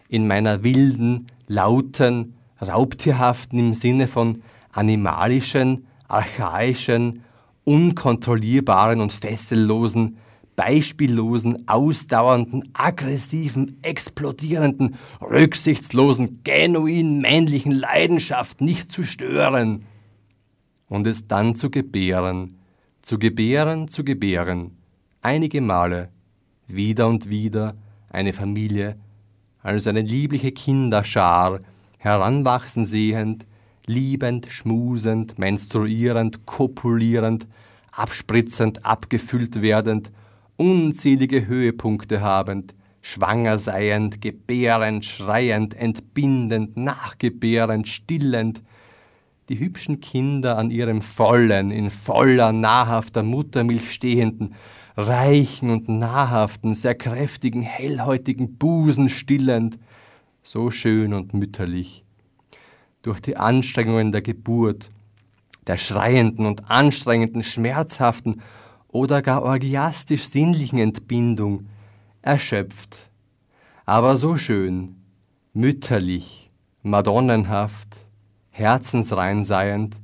[0.07, 7.25] in meiner wilden, lauten, raubtierhaften im Sinne von animalischen archaischen,
[7.65, 10.19] unkontrollierbaren und fessellosen,
[10.59, 19.85] beispiellosen, ausdauernden, aggressiven, explodierenden, rücksichtslosen, genuin männlichen Leidenschaft nicht zu stören
[20.89, 22.57] und es dann zu gebären,
[23.01, 24.71] zu gebären, zu gebären,
[25.21, 26.09] einige Male,
[26.67, 27.75] wieder und wieder,
[28.09, 28.97] eine Familie,
[29.63, 31.61] als eine liebliche Kinderschar,
[31.99, 33.45] heranwachsen sehend,
[33.85, 37.47] liebend, schmusend, menstruierend, kopulierend,
[37.93, 40.11] abspritzend, abgefüllt werdend,
[40.59, 48.61] unzählige Höhepunkte habend, schwanger seiend, gebärend, schreiend, entbindend, nachgebärend, stillend,
[49.47, 54.53] die hübschen Kinder an ihrem vollen, in voller, nahrhafter Muttermilch stehenden,
[54.97, 59.79] reichen und nahrhaften, sehr kräftigen, hellhäutigen Busen stillend,
[60.43, 62.03] so schön und mütterlich.
[63.01, 64.91] Durch die Anstrengungen der Geburt,
[65.67, 68.41] der schreienden und anstrengenden, schmerzhaften
[68.91, 71.61] oder gar orgiastisch sinnlichen Entbindung,
[72.21, 72.97] erschöpft,
[73.85, 74.95] aber so schön,
[75.53, 76.51] mütterlich,
[76.83, 77.97] madonnenhaft,
[78.51, 79.95] herzensrein seiend,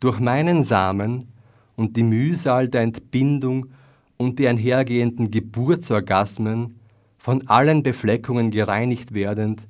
[0.00, 1.28] durch meinen Samen
[1.76, 3.66] und die Mühsal der Entbindung
[4.16, 6.74] und die einhergehenden Geburtsorgasmen
[7.18, 9.66] von allen Befleckungen gereinigt werdend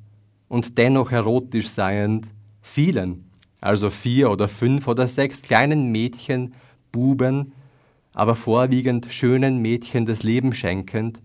[0.48, 2.28] und dennoch erotisch seiend,
[2.60, 3.30] vielen,
[3.60, 6.52] also vier oder fünf oder sechs kleinen Mädchen,
[6.92, 7.52] Buben,
[8.16, 11.20] aber vorwiegend schönen Mädchen das Leben schenkend,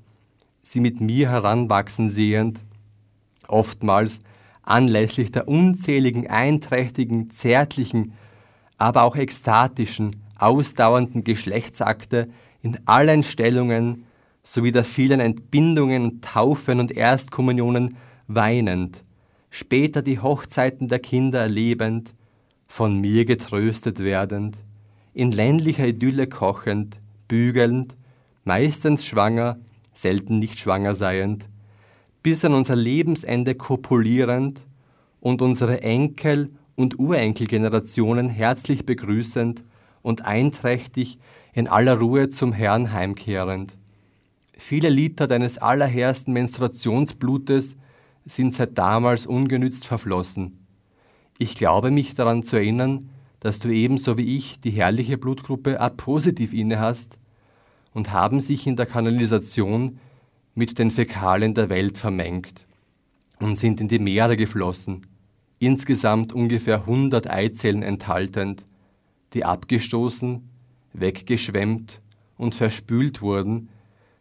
[0.61, 2.59] sie mit mir heranwachsen sehend,
[3.47, 4.19] oftmals
[4.61, 8.11] anlässlich der unzähligen einträchtigen, zärtlichen,
[8.77, 12.27] aber auch ekstatischen, ausdauernden Geschlechtsakte
[12.61, 14.03] in allen Stellungen
[14.43, 17.95] sowie der vielen Entbindungen, Taufen und Erstkommunionen
[18.27, 19.01] weinend,
[19.49, 22.13] später die Hochzeiten der Kinder erlebend,
[22.67, 24.57] von mir getröstet werdend,
[25.13, 27.95] in ländlicher Idylle kochend, bügelnd,
[28.43, 29.59] meistens schwanger,
[29.93, 31.47] selten nicht schwanger seiend,
[32.23, 34.61] bis an unser Lebensende kopulierend
[35.19, 39.63] und unsere Enkel- und Urenkelgenerationen herzlich begrüßend
[40.01, 41.19] und einträchtig
[41.53, 43.77] in aller Ruhe zum Herrn heimkehrend.
[44.57, 47.75] Viele Liter deines allerhersten Menstruationsblutes
[48.25, 50.65] sind seit damals ungenützt verflossen.
[51.39, 53.09] Ich glaube mich daran zu erinnern,
[53.41, 57.17] dass du ebenso wie ich die herrliche Blutgruppe A positiv inne hast
[57.93, 59.99] und haben sich in der Kanalisation
[60.55, 62.65] mit den Fäkalien der Welt vermengt
[63.39, 65.07] und sind in die Meere geflossen,
[65.59, 68.63] insgesamt ungefähr 100 Eizellen enthaltend,
[69.33, 70.47] die abgestoßen
[70.93, 71.99] weggeschwemmt
[72.37, 73.69] und verspült wurden,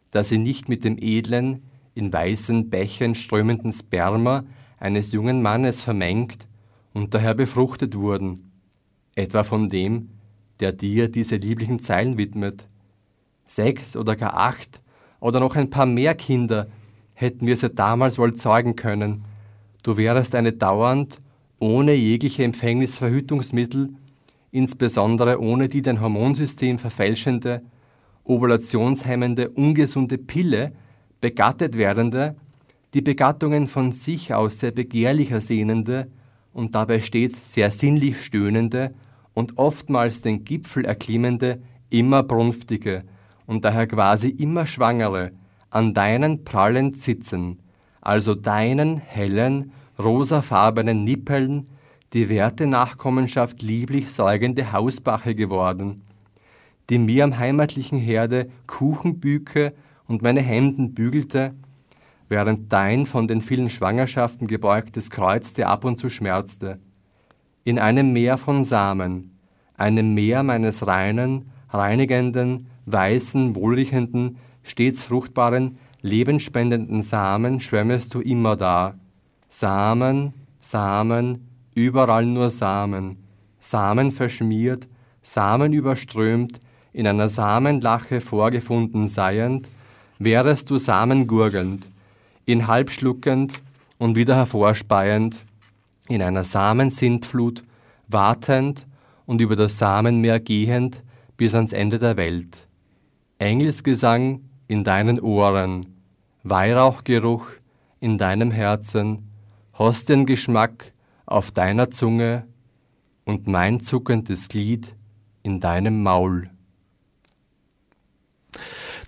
[0.09, 1.61] da sie nicht mit dem edlen,
[1.93, 4.45] in weißen Bächen strömenden Sperma
[4.79, 6.47] eines jungen Mannes vermengt
[6.93, 8.50] und daher befruchtet wurden,
[9.15, 10.09] etwa von dem,
[10.59, 12.67] der dir diese lieblichen Zeilen widmet.
[13.45, 14.81] Sechs oder gar acht
[15.19, 16.67] oder noch ein paar mehr Kinder
[17.13, 19.23] hätten wir sie damals wohl zeugen können.
[19.83, 21.19] Du wärest eine dauernd,
[21.59, 23.89] ohne jegliche Empfängnisverhütungsmittel
[24.51, 27.61] insbesondere ohne die dein Hormonsystem verfälschende,
[28.23, 30.73] ovulationshemmende, ungesunde Pille
[31.21, 32.35] begattet werdende,
[32.93, 36.07] die Begattungen von sich aus sehr begehrlich ersehnende
[36.53, 38.93] und dabei stets sehr sinnlich stöhnende
[39.33, 43.03] und oftmals den Gipfel erklimmende, immer brunftige
[43.45, 45.31] und daher quasi immer schwangere,
[45.69, 47.59] an deinen prallen Zitzen,
[48.01, 51.67] also deinen hellen, rosafarbenen Nippeln,
[52.13, 56.01] die werte Nachkommenschaft lieblich säugende Hausbache geworden,
[56.89, 59.73] die mir am heimatlichen Herde Kuchen bücke
[60.07, 61.53] und meine Hemden bügelte,
[62.31, 66.79] während dein von den vielen Schwangerschaften gebeugtes Kreuz dir ab und zu schmerzte.
[67.65, 69.37] In einem Meer von Samen,
[69.75, 78.95] einem Meer meines reinen, reinigenden, weißen, wohlriechenden, stets fruchtbaren, lebensspendenden Samen schwemmest du immer da.
[79.49, 83.17] Samen, Samen, überall nur Samen,
[83.59, 84.87] Samen verschmiert,
[85.21, 86.61] Samen überströmt,
[86.93, 89.67] in einer Samenlache vorgefunden seiend,
[90.17, 91.27] wärest du Samen
[92.51, 93.61] gurgelnd, in halbschluckend
[93.97, 95.39] und wieder hervorspeiend,
[96.09, 97.61] in einer Samensintflut,
[98.07, 98.85] wartend
[99.25, 101.03] und über das Samenmeer gehend
[101.37, 102.67] bis ans Ende der Welt.
[103.39, 105.85] Engelsgesang in deinen Ohren,
[106.43, 107.47] Weihrauchgeruch
[107.99, 109.29] in deinem Herzen,
[109.77, 110.93] Hostiengeschmack
[111.25, 112.45] auf deiner Zunge
[113.23, 114.95] und mein zuckendes Glied
[115.43, 116.49] in deinem Maul.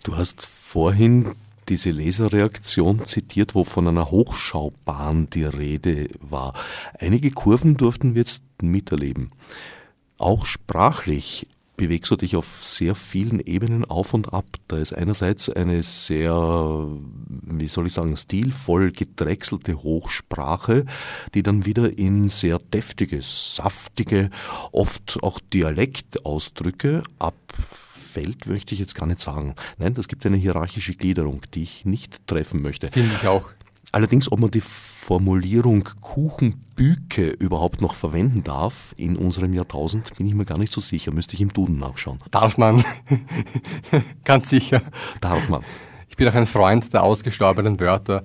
[0.04, 1.36] Du hast vorhin
[1.70, 6.54] diese Leserreaktion zitiert, wo von einer Hochschaubahn die Rede war.
[7.00, 9.32] Einige Kurven durften wir jetzt miterleben.
[10.18, 14.46] Auch sprachlich bewegst du dich auf sehr vielen Ebenen auf und ab.
[14.68, 16.88] Da ist einerseits eine sehr,
[17.28, 20.86] wie soll ich sagen, stilvoll gedrechselte Hochsprache,
[21.34, 24.30] die dann wieder in sehr deftige, saftige,
[24.72, 27.04] oft auch Dialektausdrücke
[28.14, 29.56] abfällt, möchte ich jetzt gar nicht sagen.
[29.78, 32.90] Nein, das gibt eine hierarchische Gliederung, die ich nicht treffen möchte.
[32.92, 33.44] Finde ich auch.
[33.92, 40.34] Allerdings, ob man die Formulierung Kuchenbüke überhaupt noch verwenden darf in unserem Jahrtausend, bin ich
[40.34, 41.12] mir gar nicht so sicher.
[41.12, 42.20] Müsste ich im Duden nachschauen.
[42.32, 42.84] Darf man.
[44.24, 44.82] Ganz sicher.
[45.22, 45.64] Darf man.
[46.10, 48.24] Ich bin auch ein Freund der ausgestorbenen Wörter,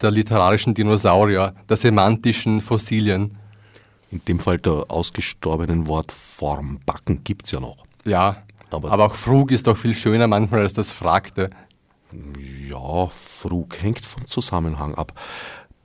[0.00, 3.36] der literarischen Dinosaurier, der semantischen Fossilien.
[4.10, 6.80] In dem Fall der ausgestorbenen Wortform.
[6.84, 7.84] Backen gibt es ja noch.
[8.04, 11.50] Ja, aber, aber auch Frug ist doch viel schöner manchmal als das Fragte.
[12.68, 15.12] Ja, Frug hängt vom Zusammenhang ab.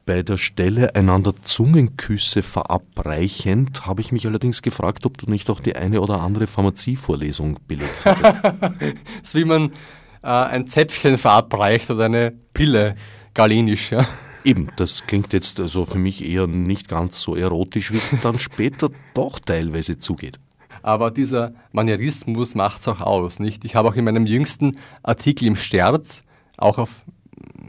[0.05, 5.59] Bei der Stelle einander Zungenküsse verabreichend habe ich mich allerdings gefragt, ob du nicht auch
[5.59, 8.21] die eine oder andere Pharmazievorlesung belegt hast.
[8.21, 8.73] das
[9.23, 9.71] ist wie man
[10.21, 12.95] äh, ein Zäpfchen verabreicht oder eine Pille,
[13.33, 14.05] galenisch, ja.
[14.43, 18.38] Eben, das klingt jetzt also für mich eher nicht ganz so erotisch, wie es dann
[18.38, 20.39] später doch teilweise zugeht.
[20.86, 23.65] Aber dieser Manierismus macht es auch aus, nicht?
[23.65, 26.21] Ich habe auch in meinem jüngsten Artikel im Sterz,
[26.57, 26.97] auch auf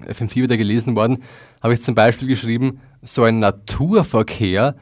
[0.06, 1.22] FM4 wieder gelesen worden,
[1.62, 4.76] habe ich zum Beispiel geschrieben, so ein Naturverkehr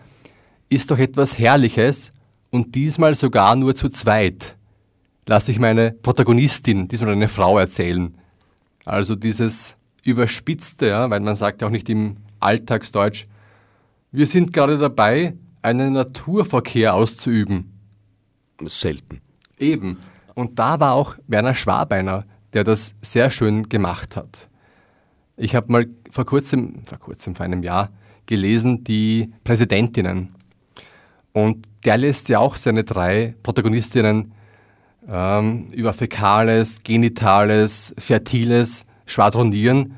[0.69, 2.11] ist doch etwas Herrliches
[2.51, 4.57] und diesmal sogar nur zu zweit.
[5.27, 8.15] Lasse ich meine Protagonistin, diesmal eine Frau, erzählen.
[8.85, 13.27] Also dieses Überspitzte, ja, weil man sagt ja auch nicht im Alltagsdeutsch,
[14.11, 17.74] wir sind gerade dabei, einen Naturverkehr auszuüben.
[18.69, 19.21] Selten.
[19.59, 19.99] Eben.
[20.35, 24.49] Und da war auch Werner Schwabeiner, der das sehr schön gemacht hat.
[25.37, 27.91] Ich habe mal vor kurzem, vor kurzem, vor einem Jahr,
[28.27, 30.35] gelesen, die Präsidentinnen.
[31.33, 34.33] Und der lässt ja auch seine drei Protagonistinnen
[35.09, 39.97] ähm, über Fäkales, Genitales, Fertiles schwadronieren.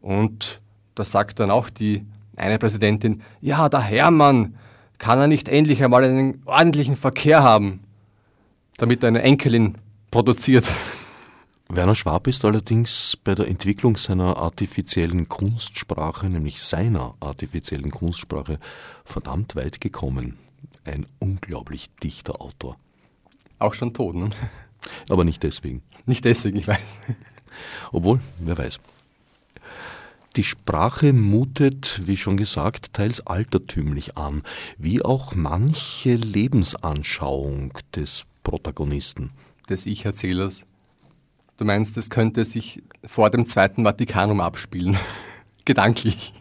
[0.00, 0.60] Und
[0.94, 4.56] da sagt dann auch die eine Präsidentin, ja, der Hermann,
[4.98, 7.80] kann er nicht endlich einmal einen ordentlichen Verkehr haben,
[8.76, 9.78] damit er eine Enkelin
[10.10, 10.66] produziert?
[11.68, 18.58] Werner Schwab ist allerdings bei der Entwicklung seiner artifiziellen Kunstsprache, nämlich seiner artifiziellen Kunstsprache,
[19.04, 20.38] verdammt weit gekommen.
[20.84, 22.76] Ein unglaublich dichter Autor.
[23.58, 24.30] Auch schon tot, ne?
[25.08, 25.82] Aber nicht deswegen.
[26.04, 26.98] Nicht deswegen, ich weiß.
[27.92, 28.78] Obwohl, wer weiß.
[30.36, 34.42] Die Sprache mutet, wie schon gesagt, teils altertümlich an,
[34.78, 39.30] wie auch manche Lebensanschauung des Protagonisten.
[39.68, 40.64] Des Ich-Erzählers.
[41.56, 44.96] Du meinst, es könnte sich vor dem Zweiten Vatikanum abspielen?
[45.64, 46.34] Gedanklich.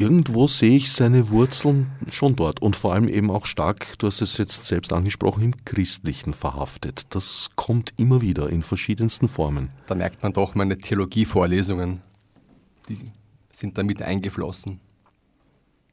[0.00, 4.22] Irgendwo sehe ich seine Wurzeln schon dort und vor allem eben auch stark, du hast
[4.22, 7.02] es jetzt selbst angesprochen, im Christlichen verhaftet.
[7.10, 9.68] Das kommt immer wieder in verschiedensten Formen.
[9.88, 12.00] Da merkt man doch meine Theologievorlesungen,
[12.88, 13.12] die
[13.52, 14.80] sind damit eingeflossen.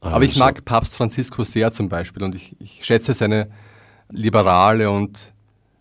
[0.00, 0.14] Also.
[0.14, 3.50] Aber ich also mag Papst Franziskus sehr zum Beispiel und ich, ich schätze seine
[4.10, 5.32] liberale und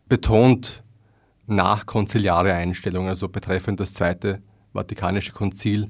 [0.09, 0.84] betont
[1.47, 4.41] nachkonziliare Einstellung, also betreffend das Zweite
[4.73, 5.88] Vatikanische Konzil,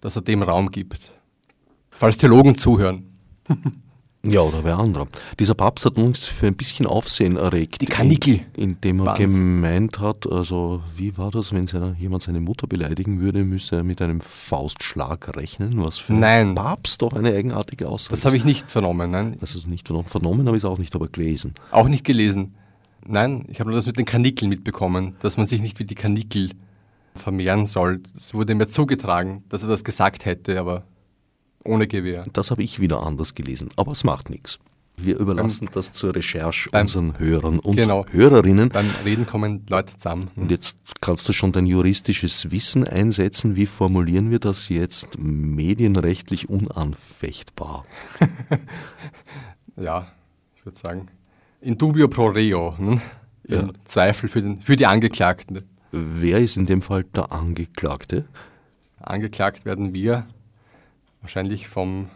[0.00, 1.12] dass er dem Raum gibt.
[1.90, 3.18] Falls Theologen zuhören.
[4.24, 5.06] Ja, oder wer anderer.
[5.38, 7.80] Dieser Papst hat uns für ein bisschen Aufsehen erregt.
[7.82, 8.40] Die Kanickel.
[8.56, 9.28] Indem er Wahnsinn.
[9.28, 13.84] gemeint hat, also wie war das, wenn seine, jemand seine Mutter beleidigen würde, müsse er
[13.84, 16.50] mit einem Faustschlag rechnen, was für nein.
[16.50, 19.36] ein Papst doch eine eigenartige Aussage Das habe ich nicht vernommen, nein.
[19.40, 21.52] Das ist nicht vernommen, vernommen habe ich es auch nicht, aber gelesen.
[21.70, 22.54] Auch nicht gelesen.
[23.06, 25.94] Nein, ich habe nur das mit den Kanickeln mitbekommen, dass man sich nicht wie die
[25.94, 26.50] Kanickel
[27.14, 28.00] vermehren soll.
[28.16, 30.84] Es wurde mir zugetragen, dass er das gesagt hätte, aber
[31.64, 32.24] ohne Gewehr.
[32.32, 34.58] Das habe ich wieder anders gelesen, aber es macht nichts.
[34.96, 38.68] Wir überlassen beim, das zur Recherche beim, unseren Hörern und genau, Hörerinnen.
[38.68, 40.30] Beim Reden kommen Leute zusammen.
[40.36, 43.56] Und jetzt kannst du schon dein juristisches Wissen einsetzen.
[43.56, 47.84] Wie formulieren wir das jetzt medienrechtlich unanfechtbar?
[49.76, 50.06] ja,
[50.56, 51.08] ich würde sagen,
[51.60, 53.00] in dubio pro reo, ne?
[53.44, 53.68] im ja.
[53.84, 55.62] Zweifel für, den, für die Angeklagten.
[55.90, 58.26] Wer ist in dem Fall der Angeklagte?
[59.00, 60.26] Angeklagt werden wir
[61.24, 62.10] wahrscheinlich vom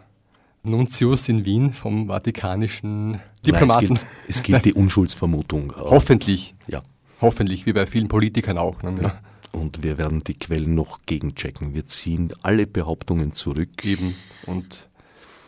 [0.61, 3.85] Nuntius in Wien, vom vatikanischen Diplomaten.
[3.87, 5.73] Nein, es, gilt, es gilt die Unschuldsvermutung.
[5.75, 6.53] Hoffentlich.
[6.67, 6.83] Ja.
[7.19, 8.83] Hoffentlich, wie bei vielen Politikern auch.
[8.83, 8.99] Ne?
[9.01, 9.19] Ja.
[9.51, 11.73] Und wir werden die Quellen noch gegenchecken.
[11.73, 13.83] Wir ziehen alle Behauptungen zurück.
[13.83, 14.15] Eben.
[14.45, 14.87] Und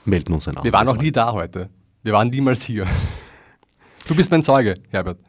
[0.06, 1.70] melden uns ein Wir waren noch nie da heute.
[2.02, 2.88] Wir waren niemals hier.
[4.08, 5.20] Du bist mein Zeuge, Herbert.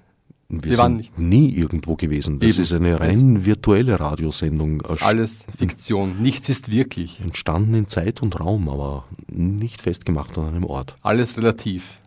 [0.52, 1.18] Wir, wir sind nicht.
[1.18, 2.38] nie irgendwo gewesen.
[2.38, 2.62] Das Eben.
[2.62, 4.82] ist eine rein das virtuelle Radiosendung.
[4.82, 6.20] Ist alles Fiktion.
[6.20, 7.20] Nichts ist wirklich.
[7.20, 10.96] Entstanden in Zeit und Raum, aber nicht festgemacht an einem Ort.
[11.00, 11.98] Alles relativ.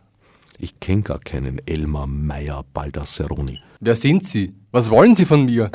[0.59, 3.59] Ich kenne gar keinen Elmar Meyer Baldasseroni.
[3.79, 4.53] Wer sind Sie?
[4.71, 5.71] Was wollen Sie von mir?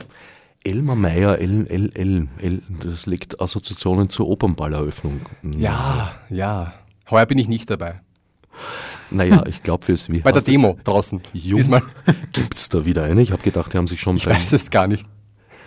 [0.62, 5.20] Elmar Meyer, L, L, L, L, das legt Assoziationen zur Opernballeröffnung.
[5.56, 6.74] Ja, ja.
[7.10, 8.00] Heuer bin ich nicht dabei.
[9.10, 11.20] Naja, ich glaube fürs wie Bei der Demo draußen.
[11.34, 11.82] Diesmal
[12.32, 13.22] gibt es da wieder eine.
[13.22, 14.16] Ich habe gedacht, die haben sich schon.
[14.16, 15.06] Ich weiß es gar nicht.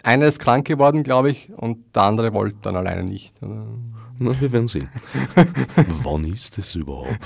[0.04, 3.34] Einer ist krank geworden, glaube ich, und der andere wollte dann alleine nicht.
[3.40, 4.90] Na, wir werden sehen.
[6.04, 7.20] Wann ist es überhaupt?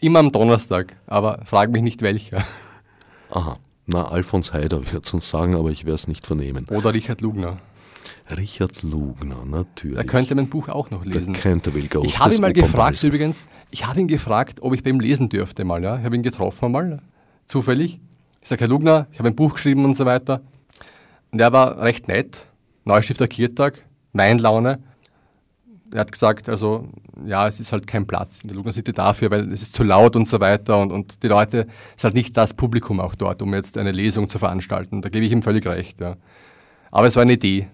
[0.00, 2.44] Immer am Donnerstag, aber frag mich nicht welcher.
[3.30, 3.58] Aha.
[3.86, 6.66] Na, Alfons Heider wird es uns sagen, aber ich werde es nicht vernehmen.
[6.70, 7.58] Oder Richard Lugner.
[8.36, 9.96] Richard Lugner, natürlich.
[9.96, 11.32] Er könnte mein Buch auch noch lesen.
[11.32, 14.82] Der Canterville Ghost ich habe ihn mal gefragt, übrigens, ich habe ihn gefragt, ob ich
[14.82, 15.82] bei ihm lesen dürfte mal.
[15.82, 15.98] Ja?
[15.98, 17.00] Ich habe ihn getroffen mal,
[17.46, 18.00] zufällig.
[18.40, 20.42] Ich sage, Herr Lugner, ich habe ein Buch geschrieben und so weiter.
[21.32, 22.46] Und er war recht nett,
[22.84, 24.78] Neustifter Kirtag, Weinlaune.
[25.92, 26.88] Er hat gesagt, also
[27.26, 29.82] ja, es ist halt kein Platz in der Lugner City dafür, weil es ist zu
[29.82, 33.14] laut und so weiter und, und die Leute, es ist halt nicht das Publikum auch
[33.14, 35.02] dort, um jetzt eine Lesung zu veranstalten.
[35.02, 36.00] Da gebe ich ihm völlig recht.
[36.00, 36.16] Ja.
[36.90, 37.68] Aber es war eine Idee.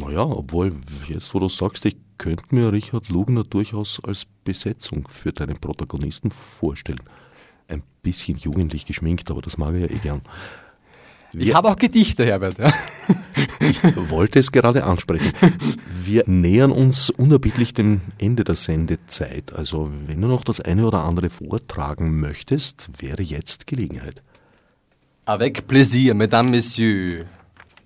[0.00, 5.32] Naja, obwohl, jetzt wo du sagst, ich könnte mir Richard Lugner durchaus als Besetzung für
[5.32, 7.00] deinen Protagonisten vorstellen.
[7.68, 10.22] Ein bisschen jugendlich geschminkt, aber das mag er ja eh gern.
[11.32, 12.58] Wir, ich habe auch Gedichte, Herbert.
[12.58, 12.72] Ja.
[13.60, 15.32] ich wollte es gerade ansprechen.
[16.04, 19.52] Wir nähern uns unerbittlich dem Ende der Sendezeit.
[19.52, 24.22] Also, wenn du noch das eine oder andere vortragen möchtest, wäre jetzt Gelegenheit.
[25.24, 27.26] Avec plaisir, mesdames, messieurs.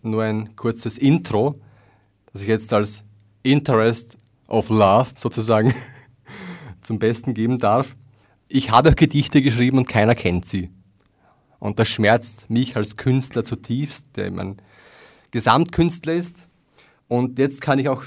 [0.02, 1.60] Nur ein kurzes Intro,
[2.32, 3.02] das ich jetzt als
[3.42, 4.16] Interest
[4.48, 5.74] of Love sozusagen
[6.80, 7.96] zum Besten geben darf.
[8.48, 10.70] Ich habe auch Gedichte geschrieben und keiner kennt sie.
[11.58, 14.56] Und das schmerzt mich als Künstler zutiefst, der mein
[15.30, 16.48] Gesamtkünstler ist.
[17.06, 18.04] Und jetzt kann ich auch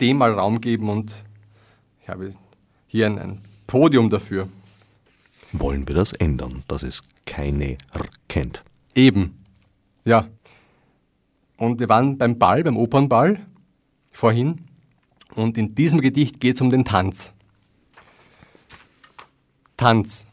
[0.00, 1.22] dem mal Raum geben und
[2.02, 2.34] ich habe
[2.86, 4.48] hier ein, ein Podium dafür.
[5.52, 8.62] Wollen wir das ändern, dass es keine R kennt?
[8.94, 9.42] Eben,
[10.04, 10.28] ja.
[11.56, 13.40] Und wir waren beim Ball, beim Opernball
[14.18, 14.64] vorhin.
[15.36, 17.32] Und in diesem Gedicht geht es um den Tanz.
[19.76, 20.26] Tanz.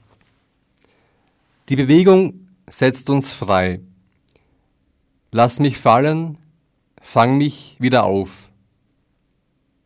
[1.69, 3.81] Die Bewegung setzt uns frei.
[5.31, 6.39] Lass mich fallen,
[6.99, 8.49] fang mich wieder auf.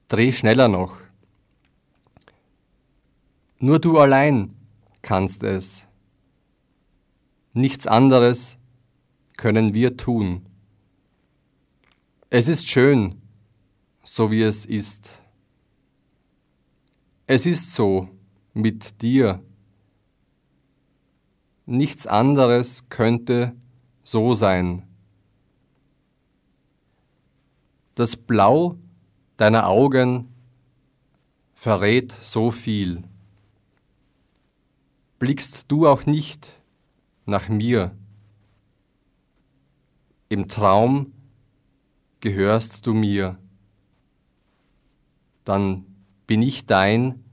[0.07, 0.95] Dreh schneller noch.
[3.57, 4.55] Nur du allein
[5.01, 5.85] kannst es.
[7.51, 8.55] Nichts anderes
[9.35, 10.45] können wir tun.
[12.29, 13.18] Es ist schön,
[14.11, 15.21] so wie es ist.
[17.27, 18.09] Es ist so
[18.55, 19.43] mit dir
[21.67, 23.55] nichts anderes könnte
[24.03, 24.81] so sein.
[27.93, 28.79] Das Blau
[29.37, 30.33] deiner Augen
[31.53, 33.03] verrät so viel.
[35.19, 36.59] Blickst du auch nicht
[37.27, 37.95] nach mir?
[40.29, 41.13] Im Traum
[42.21, 43.37] gehörst du mir.
[45.49, 45.83] Dann
[46.27, 47.23] bin ich dein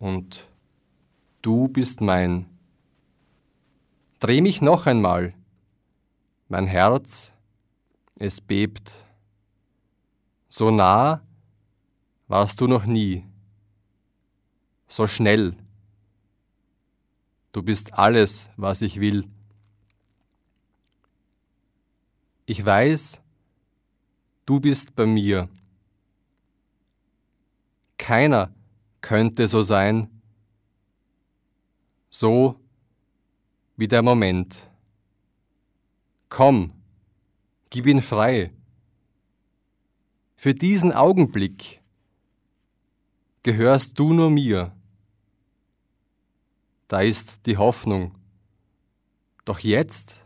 [0.00, 0.48] und
[1.40, 2.46] du bist mein.
[4.18, 5.32] Dreh mich noch einmal.
[6.48, 7.32] Mein Herz,
[8.18, 8.90] es bebt.
[10.48, 11.22] So nah
[12.26, 13.24] warst du noch nie.
[14.88, 15.54] So schnell.
[17.52, 19.28] Du bist alles, was ich will.
[22.44, 23.20] Ich weiß,
[24.46, 25.48] du bist bei mir.
[28.02, 28.52] Keiner
[29.00, 30.10] könnte so sein,
[32.10, 32.56] so
[33.76, 34.68] wie der Moment.
[36.28, 36.72] Komm,
[37.70, 38.52] gib ihn frei.
[40.34, 41.80] Für diesen Augenblick
[43.44, 44.76] gehörst du nur mir.
[46.88, 48.16] Da ist die Hoffnung.
[49.44, 50.18] Doch jetzt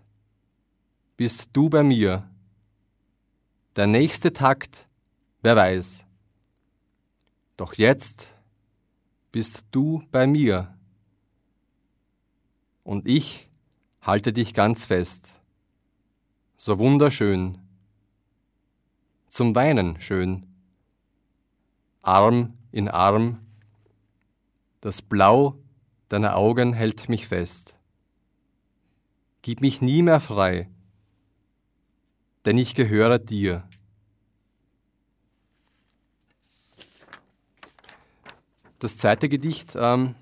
[1.19, 2.27] bist du bei mir.
[3.77, 4.89] Der nächste Takt,
[5.43, 6.06] wer weiß.
[7.57, 8.35] Doch jetzt
[9.33, 10.77] bist du bei mir
[12.85, 13.49] und ich
[14.03, 15.41] halte dich ganz fest.
[16.59, 17.59] So wunderschön,
[19.29, 20.47] zum Weinen schön,
[22.03, 23.41] Arm in Arm,
[24.81, 25.59] das Blau
[26.09, 27.77] deiner Augen hält mich fest.
[29.43, 30.69] Gib mich nie mehr frei,
[32.45, 33.69] denn ich gehöre dir.
[38.79, 40.15] Das zweite Gedicht ähm,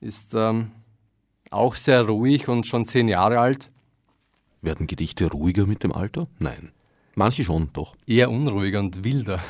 [0.00, 0.72] ist ähm,
[1.50, 3.70] auch sehr ruhig und schon zehn Jahre alt.
[4.62, 6.26] Werden Gedichte ruhiger mit dem Alter?
[6.38, 6.72] Nein.
[7.14, 7.96] Manche schon, doch.
[8.06, 9.42] Eher unruhiger und wilder.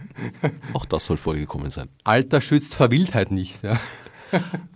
[0.74, 1.88] Auch das soll vorgekommen sein.
[2.04, 3.62] Alter schützt vor Wildheit nicht.
[3.62, 3.80] Ja.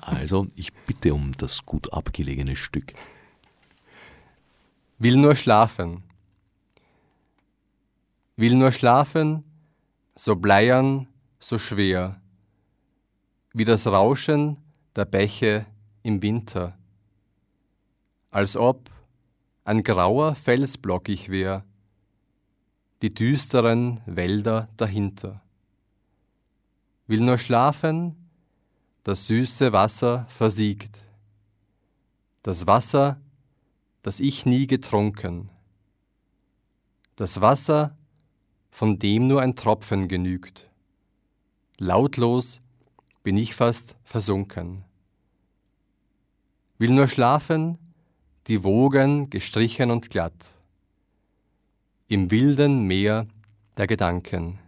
[0.01, 2.95] Also, ich bitte um das gut abgelegene Stück.
[4.99, 6.03] Will nur schlafen.
[8.37, 9.45] Will nur schlafen,
[10.15, 11.07] so bleiern,
[11.39, 12.22] so schwer,
[13.53, 14.57] wie das Rauschen
[14.97, 15.67] der Bäche
[16.03, 16.77] im Winter,
[18.31, 18.91] als ob
[19.65, 21.65] ein grauer Felsblock ich wär,
[23.03, 25.43] die düsteren Wälder dahinter.
[27.07, 28.17] Will nur schlafen,
[29.05, 31.05] das süße Wasser versiegt,
[32.43, 33.21] das Wasser,
[34.03, 35.51] das ich nie getrunken,
[37.17, 37.97] das Wasser,
[38.71, 40.71] von dem nur ein Tropfen genügt.
[41.79, 42.62] Lautlos
[43.23, 44.85] bin ich fast versunken.
[46.79, 47.79] Will nur schlafen,
[48.49, 50.59] die Wogen gestrichen und glatt,
[52.09, 53.27] im wilden Meer
[53.77, 54.59] der Gedanken,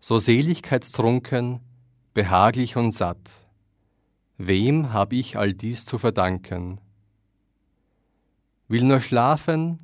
[0.00, 1.60] so seligkeitstrunken,
[2.14, 3.30] behaglich und satt.
[4.38, 6.80] Wem hab ich all dies zu verdanken?
[8.68, 9.78] Will nur schlafen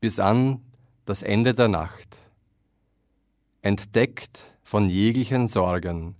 [0.00, 0.62] bis an
[1.04, 2.18] das Ende der Nacht,
[3.62, 6.14] entdeckt von jeglichen Sorgen.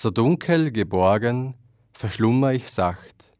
[0.00, 1.54] So dunkel geborgen
[1.92, 3.32] verschlummer ich sacht,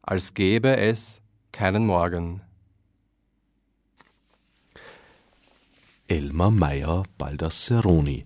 [0.00, 1.20] als gäbe es
[1.52, 2.40] keinen Morgen.
[6.08, 8.24] Elmar Meyer Baldasseroni.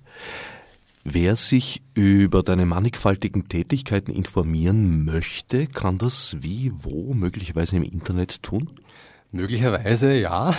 [1.02, 8.44] Wer sich über deine mannigfaltigen Tätigkeiten informieren möchte, kann das wie, wo, möglicherweise im Internet
[8.44, 8.70] tun?
[9.32, 10.54] Möglicherweise ja.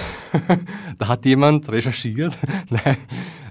[0.98, 2.38] da hat jemand recherchiert.
[2.70, 2.98] Nein,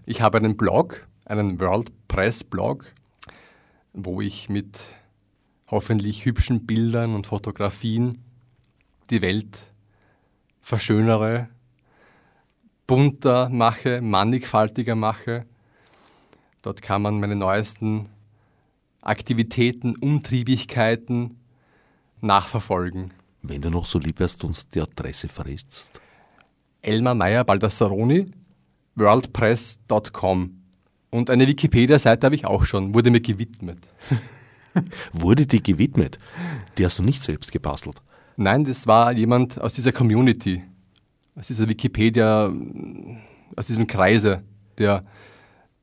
[0.04, 2.84] ich habe einen Blog, einen WordPress-Blog,
[3.94, 4.80] wo ich mit
[5.68, 8.18] hoffentlich hübschen Bildern und Fotografien
[9.08, 9.58] die Welt
[10.62, 11.48] verschönere,
[12.86, 15.46] bunter mache, mannigfaltiger mache.
[16.62, 18.08] Dort kann man meine neuesten
[19.00, 21.38] Aktivitäten, Umtriebigkeiten
[22.20, 23.12] nachverfolgen.
[23.42, 26.00] Wenn du noch so lieb wärst, uns die Adresse verrätst.
[26.80, 28.26] Elmar Meyer Baldassaroni,
[28.94, 30.63] worldpress.com.
[31.14, 33.78] Und eine Wikipedia-Seite habe ich auch schon, wurde mir gewidmet.
[35.12, 36.18] wurde die gewidmet?
[36.76, 38.02] Die hast du nicht selbst gebastelt?
[38.36, 40.64] Nein, das war jemand aus dieser Community,
[41.36, 42.52] aus dieser Wikipedia,
[43.54, 44.42] aus diesem Kreise
[44.76, 45.04] der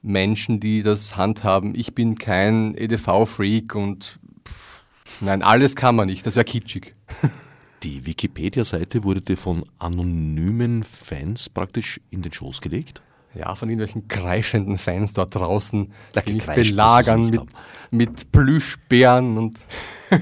[0.02, 1.76] Menschen, die das handhaben.
[1.76, 4.20] Ich bin kein EDV-Freak und
[5.22, 6.94] nein, alles kann man nicht, das wäre kitschig.
[7.84, 13.02] Die Wikipedia-Seite wurde dir von anonymen Fans praktisch in den Schoß gelegt?
[13.34, 15.94] Ja, von irgendwelchen kreischenden Fans dort draußen,
[16.28, 17.44] die mich belagern mit,
[17.92, 19.60] mit Plüschbären und.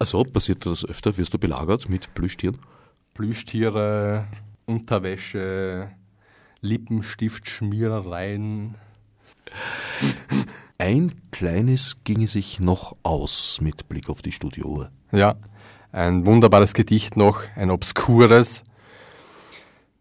[0.00, 1.16] Also passiert das öfter?
[1.16, 2.58] Wirst du belagert mit Plüschtieren?
[3.14, 4.28] Plüschtiere,
[4.64, 5.90] Unterwäsche,
[6.60, 8.76] Lippenstiftschmierereien.
[10.78, 14.92] Ein kleines ginge sich noch aus mit Blick auf die Studiouhr.
[15.10, 15.34] Ja,
[15.90, 18.62] ein wunderbares Gedicht noch, ein obskures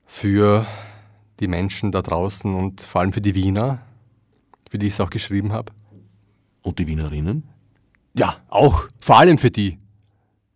[0.05, 0.68] für
[1.39, 3.79] die Menschen da draußen und vor allem für die Wiener,
[4.69, 5.71] für die ich es auch geschrieben habe.
[6.61, 7.43] Und die Wienerinnen?
[8.13, 9.77] Ja, auch, vor allem für die.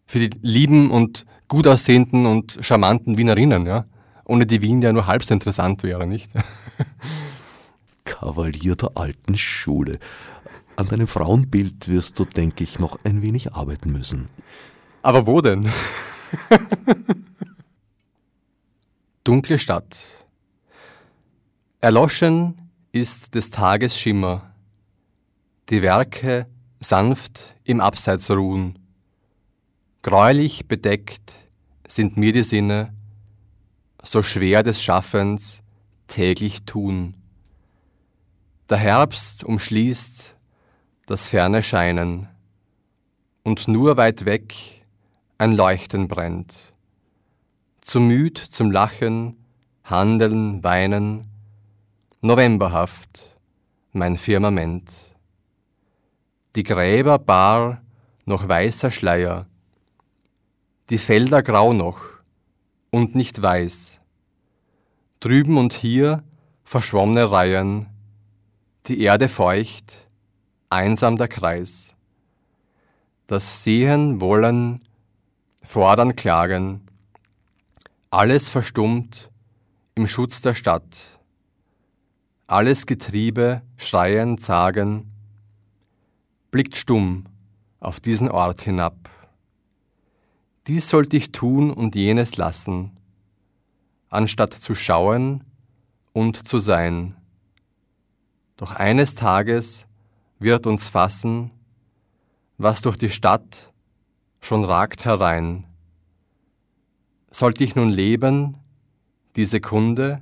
[0.06, 3.86] Für die lieben und gut aussehenden und charmanten Wienerinnen, ja.
[4.26, 6.32] Ohne die Wien ja nur halb so interessant wäre, nicht?
[8.06, 10.00] Kavalier der alten Schule.
[10.76, 14.30] An deinem Frauenbild wirst du, denke ich, noch ein wenig arbeiten müssen.
[15.02, 15.70] Aber wo denn?
[19.24, 20.21] Dunkle Stadt.
[21.84, 24.54] Erloschen ist des Tages Schimmer.
[25.70, 26.46] Die Werke
[26.80, 28.78] sanft im Abseits ruhen.
[30.04, 31.34] Gräulich bedeckt
[31.88, 32.94] sind mir die Sinne,
[34.04, 35.64] so schwer des Schaffens
[36.06, 37.16] täglich tun.
[38.70, 40.36] Der Herbst umschließt
[41.08, 42.28] das ferne Scheinen,
[43.42, 44.84] und nur weit weg
[45.40, 46.54] ein Leuchten brennt.
[47.82, 49.36] Zu müd zum Lachen,
[49.84, 51.31] Handeln, Weinen,
[52.24, 53.36] novemberhaft
[53.94, 54.92] mein Firmament.
[56.56, 57.82] Die Gräber bar
[58.26, 59.48] noch weißer Schleier,
[60.92, 62.00] die Felder grau noch
[62.92, 64.00] und nicht weiß.
[65.20, 66.24] Drüben und hier
[66.64, 67.88] verschwommene Reihen,
[68.86, 70.08] die Erde feucht,
[70.70, 71.96] einsam der Kreis.
[73.26, 74.84] Das Sehen wollen
[75.64, 76.88] fordern, klagen,
[78.12, 79.32] alles verstummt
[79.96, 81.21] im Schutz der Stadt,
[82.52, 85.10] alles Getriebe schreien, zagen,
[86.52, 87.26] blickt stumm
[87.80, 89.10] auf diesen Ort hinab.
[90.68, 92.92] Dies sollte ich tun und jenes lassen,
[94.10, 95.46] anstatt zu schauen
[96.12, 97.16] und zu sein.
[98.58, 99.88] Doch eines Tages
[100.38, 101.52] wird uns fassen,
[102.58, 103.72] was durch die Stadt
[104.42, 105.64] schon ragt herein.
[107.30, 108.58] Sollte ich nun leben,
[109.38, 110.22] die Sekunde,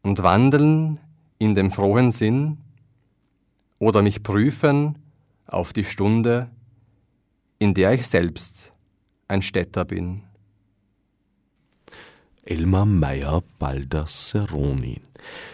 [0.00, 0.98] und wandeln
[1.38, 2.58] in dem frohen Sinn,
[3.78, 4.98] oder mich prüfen
[5.46, 6.50] auf die Stunde,
[7.58, 8.72] in der ich selbst
[9.28, 10.22] ein Städter bin.
[12.44, 15.02] Elmar Meyer Baldasseroni.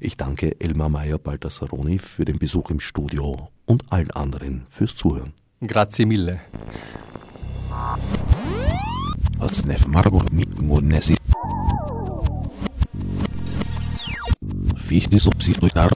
[0.00, 5.32] Ich danke Elmar Meyer Baldassaroni für den Besuch im Studio und allen anderen fürs Zuhören.
[5.60, 6.40] Grazie mille.
[14.76, 15.90] Fichte subsidiar